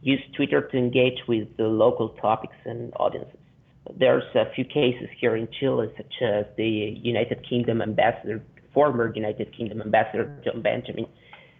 use 0.00 0.20
Twitter 0.34 0.62
to 0.62 0.76
engage 0.76 1.18
with 1.28 1.48
the 1.56 1.64
local 1.64 2.10
topics 2.20 2.56
and 2.64 2.92
audiences. 2.98 3.38
There's 3.98 4.24
a 4.34 4.52
few 4.54 4.64
cases 4.64 5.08
here 5.20 5.36
in 5.36 5.46
Chile, 5.60 5.92
such 5.96 6.14
as 6.22 6.46
the 6.56 6.66
United 6.66 7.46
Kingdom 7.48 7.82
ambassador, 7.82 8.42
former 8.72 9.12
United 9.14 9.54
Kingdom 9.56 9.80
ambassador 9.82 10.40
Jon 10.44 10.62
Benjamin, 10.62 11.06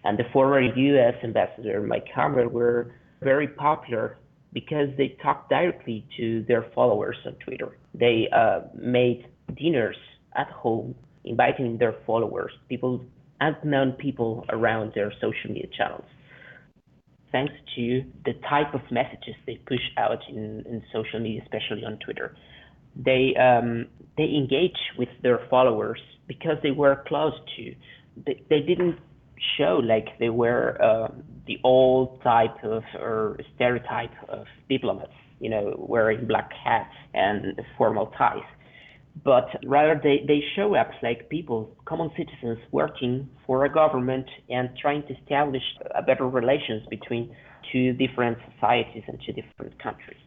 and 0.06 0.18
the 0.18 0.24
former 0.32 0.60
U.S. 0.60 1.14
ambassador 1.22 1.80
Mike 1.82 2.06
Hammer 2.14 2.48
were 2.48 2.94
very 3.22 3.48
popular 3.48 4.18
because 4.52 4.88
they 4.96 5.16
talked 5.22 5.50
directly 5.50 6.06
to 6.16 6.44
their 6.48 6.66
followers 6.74 7.16
on 7.26 7.34
Twitter. 7.44 7.76
They 7.94 8.28
uh, 8.34 8.60
made 8.74 9.26
dinners 9.56 9.96
at 10.36 10.48
home, 10.48 10.94
inviting 11.24 11.78
their 11.78 11.96
followers, 12.06 12.52
people, 12.68 13.04
unknown 13.40 13.92
people 13.92 14.46
around 14.48 14.92
their 14.94 15.12
social 15.20 15.48
media 15.50 15.66
channels 15.76 16.04
thanks 17.32 17.52
to 17.74 18.02
the 18.24 18.32
type 18.48 18.72
of 18.72 18.80
messages 18.90 19.34
they 19.46 19.56
push 19.66 19.80
out 19.98 20.20
in, 20.28 20.64
in 20.66 20.82
social 20.92 21.20
media, 21.20 21.42
especially 21.42 21.84
on 21.84 21.98
Twitter. 21.98 22.34
They 22.96 23.34
um, 23.36 23.86
they 24.16 24.24
engage 24.24 24.78
with 24.96 25.10
their 25.22 25.40
followers 25.50 26.00
because 26.26 26.56
they 26.62 26.70
were 26.70 27.04
close 27.06 27.34
to. 27.56 27.74
They, 28.24 28.42
they 28.48 28.60
didn't 28.60 28.98
show 29.56 29.80
like 29.84 30.18
they 30.18 30.30
were 30.30 30.80
uh, 30.82 31.08
the 31.46 31.58
old 31.64 32.22
type 32.22 32.62
of 32.64 32.82
or 32.98 33.38
stereotype 33.54 34.12
of 34.28 34.46
diplomats, 34.68 35.12
you 35.40 35.50
know, 35.50 35.74
wearing 35.78 36.26
black 36.26 36.50
hats 36.64 36.94
and 37.14 37.60
formal 37.76 38.06
ties 38.18 38.42
but 39.24 39.48
rather 39.64 39.98
they, 40.02 40.24
they 40.26 40.42
show 40.54 40.74
up 40.74 40.90
like 41.02 41.28
people, 41.28 41.74
common 41.86 42.10
citizens 42.16 42.58
working 42.70 43.28
for 43.46 43.64
a 43.64 43.72
government 43.72 44.26
and 44.50 44.70
trying 44.80 45.02
to 45.06 45.16
establish 45.18 45.62
a 45.94 46.02
better 46.02 46.28
relations 46.28 46.82
between 46.90 47.34
two 47.72 47.92
different 47.94 48.38
societies 48.54 49.02
and 49.08 49.18
two 49.24 49.32
different 49.32 49.80
countries. 49.82 50.18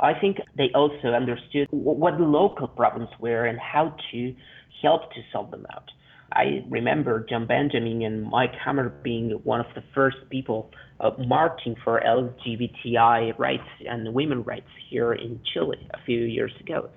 I 0.00 0.12
think 0.14 0.36
they 0.56 0.70
also 0.74 1.08
understood 1.08 1.66
what 1.70 2.18
the 2.18 2.24
local 2.24 2.68
problems 2.68 3.08
were 3.18 3.46
and 3.46 3.58
how 3.58 3.96
to 4.12 4.34
help 4.80 5.10
to 5.12 5.20
solve 5.32 5.50
them 5.50 5.66
out. 5.74 5.90
I 6.32 6.64
remember 6.68 7.24
Jon 7.28 7.46
Benjamin 7.46 8.02
and 8.02 8.24
Mike 8.24 8.52
Hammer 8.62 8.90
being 9.02 9.30
one 9.44 9.60
of 9.60 9.66
the 9.74 9.82
first 9.94 10.18
people 10.28 10.70
uh, 11.00 11.10
marching 11.18 11.74
for 11.82 12.02
LGBTI 12.06 13.38
rights 13.38 13.68
and 13.88 14.12
women 14.12 14.42
rights 14.42 14.68
here 14.90 15.12
in 15.14 15.40
Chile 15.52 15.78
a 15.94 15.98
few 16.04 16.20
years 16.20 16.52
ago. 16.60 16.90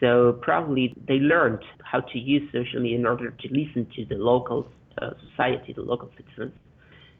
So 0.00 0.38
probably 0.40 0.94
they 1.06 1.18
learned 1.18 1.62
how 1.84 2.00
to 2.00 2.18
use 2.18 2.50
social 2.52 2.80
media 2.80 2.98
in 2.98 3.06
order 3.06 3.30
to 3.30 3.48
listen 3.48 3.86
to 3.96 4.06
the 4.06 4.14
local 4.14 4.66
uh, 5.00 5.10
society, 5.30 5.74
the 5.74 5.82
local 5.82 6.10
citizens, 6.16 6.54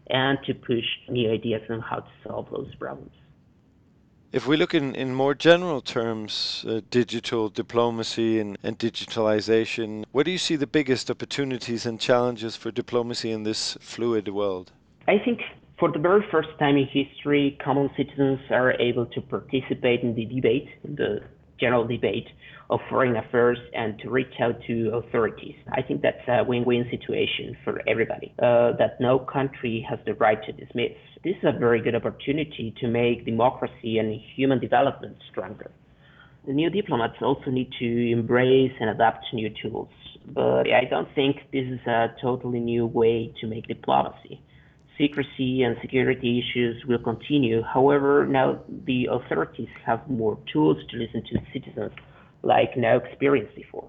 and 0.08 0.38
to 0.46 0.54
push 0.54 0.84
new 1.08 1.30
ideas 1.30 1.62
on 1.68 1.80
how 1.80 2.00
to 2.00 2.10
solve 2.26 2.46
those 2.50 2.74
problems. 2.76 3.12
If 4.32 4.46
we 4.46 4.56
look 4.56 4.74
in, 4.74 4.94
in 4.94 5.12
more 5.12 5.34
general 5.34 5.80
terms, 5.80 6.64
uh, 6.68 6.82
digital 6.88 7.48
diplomacy 7.48 8.38
and, 8.38 8.56
and 8.62 8.78
digitalization, 8.78 10.04
where 10.12 10.22
do 10.22 10.30
you 10.30 10.38
see 10.38 10.54
the 10.54 10.68
biggest 10.68 11.10
opportunities 11.10 11.84
and 11.84 11.98
challenges 11.98 12.54
for 12.54 12.70
diplomacy 12.70 13.32
in 13.32 13.42
this 13.42 13.76
fluid 13.80 14.28
world? 14.28 14.70
I 15.08 15.18
think 15.18 15.40
for 15.80 15.90
the 15.90 15.98
very 15.98 16.24
first 16.30 16.50
time 16.60 16.76
in 16.76 16.86
history, 16.86 17.58
common 17.64 17.90
citizens 17.96 18.38
are 18.50 18.80
able 18.80 19.06
to 19.06 19.20
participate 19.20 20.02
in 20.02 20.14
the 20.14 20.26
debate, 20.26 20.68
the 20.84 21.22
general 21.60 21.86
debate 21.86 22.28
of 22.70 22.80
foreign 22.88 23.16
affairs 23.16 23.58
and 23.74 23.98
to 23.98 24.10
reach 24.10 24.34
out 24.40 24.56
to 24.66 24.90
authorities. 24.94 25.56
I 25.72 25.82
think 25.82 26.02
that's 26.02 26.26
a 26.28 26.44
win-win 26.44 26.86
situation 26.90 27.56
for 27.64 27.82
everybody, 27.88 28.32
uh, 28.38 28.72
that 28.78 29.00
no 29.00 29.18
country 29.18 29.84
has 29.88 29.98
the 30.06 30.14
right 30.14 30.38
to 30.44 30.52
dismiss. 30.52 30.92
This 31.24 31.34
is 31.42 31.44
a 31.44 31.58
very 31.58 31.82
good 31.82 31.94
opportunity 31.94 32.74
to 32.80 32.88
make 32.88 33.24
democracy 33.24 33.98
and 33.98 34.20
human 34.36 34.60
development 34.60 35.16
stronger. 35.30 35.70
The 36.46 36.52
new 36.52 36.70
diplomats 36.70 37.16
also 37.20 37.50
need 37.50 37.70
to 37.80 38.12
embrace 38.12 38.72
and 38.80 38.88
adapt 38.88 39.26
new 39.34 39.50
tools, 39.62 39.90
but 40.26 40.72
I 40.72 40.84
don't 40.88 41.08
think 41.14 41.36
this 41.52 41.66
is 41.66 41.80
a 41.86 42.14
totally 42.22 42.60
new 42.60 42.86
way 42.86 43.34
to 43.40 43.46
make 43.46 43.66
diplomacy 43.66 44.40
secrecy 45.00 45.62
and 45.62 45.78
security 45.80 46.38
issues 46.38 46.84
will 46.84 46.98
continue. 46.98 47.62
However, 47.62 48.26
now 48.26 48.60
the 48.84 49.08
authorities 49.10 49.70
have 49.86 50.00
more 50.10 50.38
tools 50.52 50.76
to 50.90 50.98
listen 50.98 51.22
to 51.30 51.38
citizens 51.52 51.92
like 52.42 52.76
no 52.76 52.98
experience 52.98 53.50
before. 53.54 53.88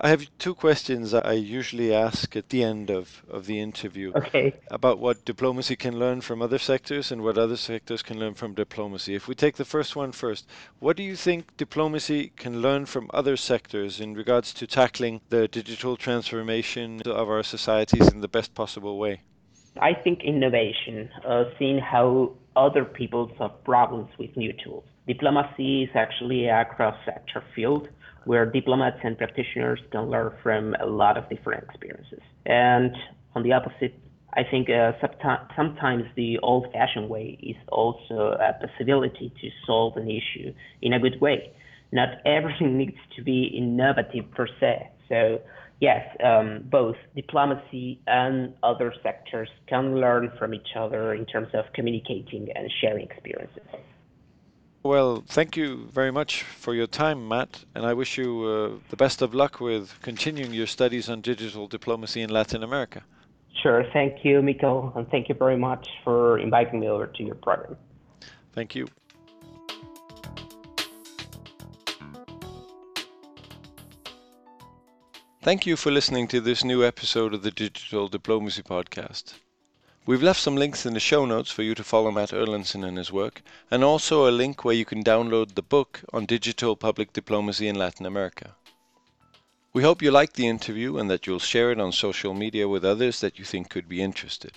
I 0.00 0.10
have 0.10 0.30
two 0.38 0.54
questions 0.54 1.12
I 1.12 1.32
usually 1.32 1.92
ask 1.92 2.36
at 2.36 2.50
the 2.50 2.62
end 2.62 2.88
of, 2.88 3.24
of 3.28 3.46
the 3.46 3.58
interview 3.60 4.12
okay. 4.14 4.54
about 4.70 5.00
what 5.00 5.24
diplomacy 5.24 5.74
can 5.74 5.98
learn 5.98 6.20
from 6.20 6.40
other 6.40 6.58
sectors 6.58 7.10
and 7.10 7.24
what 7.24 7.36
other 7.36 7.56
sectors 7.56 8.00
can 8.00 8.20
learn 8.20 8.34
from 8.34 8.54
diplomacy. 8.54 9.16
If 9.16 9.26
we 9.26 9.34
take 9.34 9.56
the 9.56 9.64
first 9.64 9.96
one 9.96 10.12
first, 10.12 10.46
what 10.78 10.96
do 10.96 11.02
you 11.02 11.16
think 11.16 11.56
diplomacy 11.56 12.30
can 12.36 12.62
learn 12.62 12.86
from 12.86 13.10
other 13.12 13.36
sectors 13.36 13.98
in 13.98 14.14
regards 14.14 14.54
to 14.54 14.68
tackling 14.68 15.20
the 15.30 15.48
digital 15.48 15.96
transformation 15.96 17.02
of 17.04 17.28
our 17.28 17.42
societies 17.42 18.06
in 18.12 18.20
the 18.20 18.28
best 18.28 18.54
possible 18.54 18.98
way? 18.98 19.22
I 19.80 19.94
think 19.94 20.20
innovation, 20.24 21.08
uh, 21.26 21.44
seeing 21.58 21.78
how 21.78 22.32
other 22.56 22.84
people 22.84 23.30
solve 23.38 23.64
problems 23.64 24.08
with 24.18 24.36
new 24.36 24.52
tools. 24.64 24.84
Diplomacy 25.06 25.84
is 25.84 25.90
actually 25.94 26.46
a 26.48 26.64
cross-sector 26.64 27.42
field 27.54 27.88
where 28.24 28.44
diplomats 28.44 28.98
and 29.02 29.16
practitioners 29.16 29.80
can 29.90 30.10
learn 30.10 30.32
from 30.42 30.74
a 30.80 30.86
lot 30.86 31.16
of 31.16 31.28
different 31.30 31.64
experiences. 31.64 32.20
And 32.44 32.94
on 33.34 33.42
the 33.42 33.52
opposite, 33.52 33.94
I 34.34 34.42
think 34.44 34.68
uh, 34.68 34.92
sometimes 35.56 36.04
the 36.14 36.38
old-fashioned 36.40 37.08
way 37.08 37.38
is 37.42 37.56
also 37.68 38.36
a 38.38 38.52
possibility 38.66 39.32
to 39.40 39.48
solve 39.66 39.96
an 39.96 40.10
issue 40.10 40.52
in 40.82 40.92
a 40.92 40.98
good 40.98 41.20
way. 41.20 41.52
Not 41.92 42.08
everything 42.26 42.76
needs 42.82 42.98
to 43.16 43.22
be 43.22 43.44
innovative 43.44 44.30
per 44.32 44.46
se. 44.60 44.90
So 45.08 45.40
yes, 45.80 46.04
um, 46.22 46.64
both 46.70 46.96
diplomacy 47.14 48.00
and 48.06 48.54
other 48.62 48.92
sectors 49.02 49.48
can 49.66 50.00
learn 50.00 50.32
from 50.38 50.54
each 50.54 50.76
other 50.76 51.14
in 51.14 51.26
terms 51.26 51.48
of 51.54 51.64
communicating 51.74 52.48
and 52.54 52.70
sharing 52.80 53.06
experiences. 53.06 53.62
Well, 54.84 55.24
thank 55.26 55.56
you 55.56 55.88
very 55.92 56.12
much 56.12 56.42
for 56.44 56.72
your 56.74 56.86
time, 56.86 57.28
Matt, 57.28 57.64
and 57.74 57.84
I 57.84 57.94
wish 57.94 58.16
you 58.16 58.44
uh, 58.44 58.78
the 58.90 58.96
best 58.96 59.22
of 59.22 59.34
luck 59.34 59.60
with 59.60 60.00
continuing 60.02 60.52
your 60.54 60.66
studies 60.66 61.10
on 61.10 61.20
digital 61.20 61.66
diplomacy 61.66 62.22
in 62.22 62.30
Latin 62.30 62.62
America. 62.62 63.02
Sure. 63.62 63.84
Thank 63.92 64.24
you, 64.24 64.40
Miko, 64.40 64.92
and 64.94 65.08
thank 65.10 65.28
you 65.28 65.34
very 65.34 65.56
much 65.56 65.88
for 66.04 66.38
inviting 66.38 66.80
me 66.80 66.88
over 66.88 67.08
to 67.08 67.22
your 67.24 67.34
program. 67.34 67.76
Thank 68.52 68.76
you. 68.76 68.86
Thank 75.48 75.64
you 75.64 75.76
for 75.76 75.90
listening 75.90 76.28
to 76.28 76.42
this 76.42 76.62
new 76.62 76.84
episode 76.84 77.32
of 77.32 77.40
the 77.40 77.50
Digital 77.50 78.06
Diplomacy 78.08 78.62
Podcast. 78.62 79.32
We've 80.04 80.22
left 80.22 80.42
some 80.42 80.56
links 80.56 80.84
in 80.84 80.92
the 80.92 81.00
show 81.00 81.24
notes 81.24 81.50
for 81.50 81.62
you 81.62 81.74
to 81.76 81.82
follow 81.82 82.10
Matt 82.10 82.32
Erlandson 82.32 82.86
and 82.86 82.98
his 82.98 83.10
work, 83.10 83.40
and 83.70 83.82
also 83.82 84.28
a 84.28 84.30
link 84.30 84.62
where 84.62 84.74
you 84.74 84.84
can 84.84 85.02
download 85.02 85.54
the 85.54 85.62
book 85.62 86.02
on 86.12 86.26
digital 86.26 86.76
public 86.76 87.14
diplomacy 87.14 87.66
in 87.66 87.76
Latin 87.76 88.04
America. 88.04 88.56
We 89.72 89.82
hope 89.82 90.02
you 90.02 90.10
liked 90.10 90.36
the 90.36 90.46
interview 90.46 90.98
and 90.98 91.08
that 91.10 91.26
you'll 91.26 91.38
share 91.38 91.72
it 91.72 91.80
on 91.80 91.92
social 91.92 92.34
media 92.34 92.68
with 92.68 92.84
others 92.84 93.20
that 93.20 93.38
you 93.38 93.46
think 93.46 93.70
could 93.70 93.88
be 93.88 94.02
interested. 94.02 94.52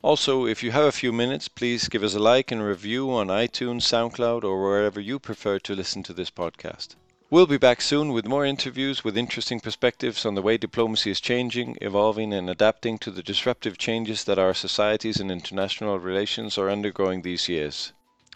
Also, 0.00 0.46
if 0.46 0.62
you 0.62 0.70
have 0.70 0.86
a 0.86 0.90
few 0.90 1.12
minutes, 1.12 1.48
please 1.48 1.86
give 1.86 2.02
us 2.02 2.14
a 2.14 2.18
like 2.18 2.50
and 2.50 2.64
review 2.64 3.10
on 3.10 3.26
iTunes, 3.26 3.82
SoundCloud, 3.82 4.44
or 4.44 4.62
wherever 4.62 5.00
you 5.00 5.18
prefer 5.18 5.58
to 5.58 5.74
listen 5.74 6.02
to 6.04 6.14
this 6.14 6.30
podcast. 6.30 6.94
We'll 7.32 7.46
be 7.46 7.58
back 7.58 7.80
soon 7.80 8.10
with 8.10 8.26
more 8.26 8.44
interviews 8.44 9.04
with 9.04 9.16
interesting 9.16 9.60
perspectives 9.60 10.26
on 10.26 10.34
the 10.34 10.42
way 10.42 10.56
diplomacy 10.56 11.12
is 11.12 11.20
changing, 11.20 11.76
evolving, 11.80 12.32
and 12.32 12.50
adapting 12.50 12.98
to 12.98 13.12
the 13.12 13.22
disruptive 13.22 13.78
changes 13.78 14.24
that 14.24 14.40
our 14.40 14.52
societies 14.52 15.20
and 15.20 15.30
international 15.30 16.00
relations 16.00 16.58
are 16.58 16.68
undergoing 16.68 17.22
these 17.22 17.48
years. 17.48 17.92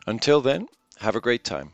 Until 0.07 0.41
then, 0.41 0.69
have 0.99 1.17
a 1.17 1.21
great 1.21 1.43
time. 1.43 1.73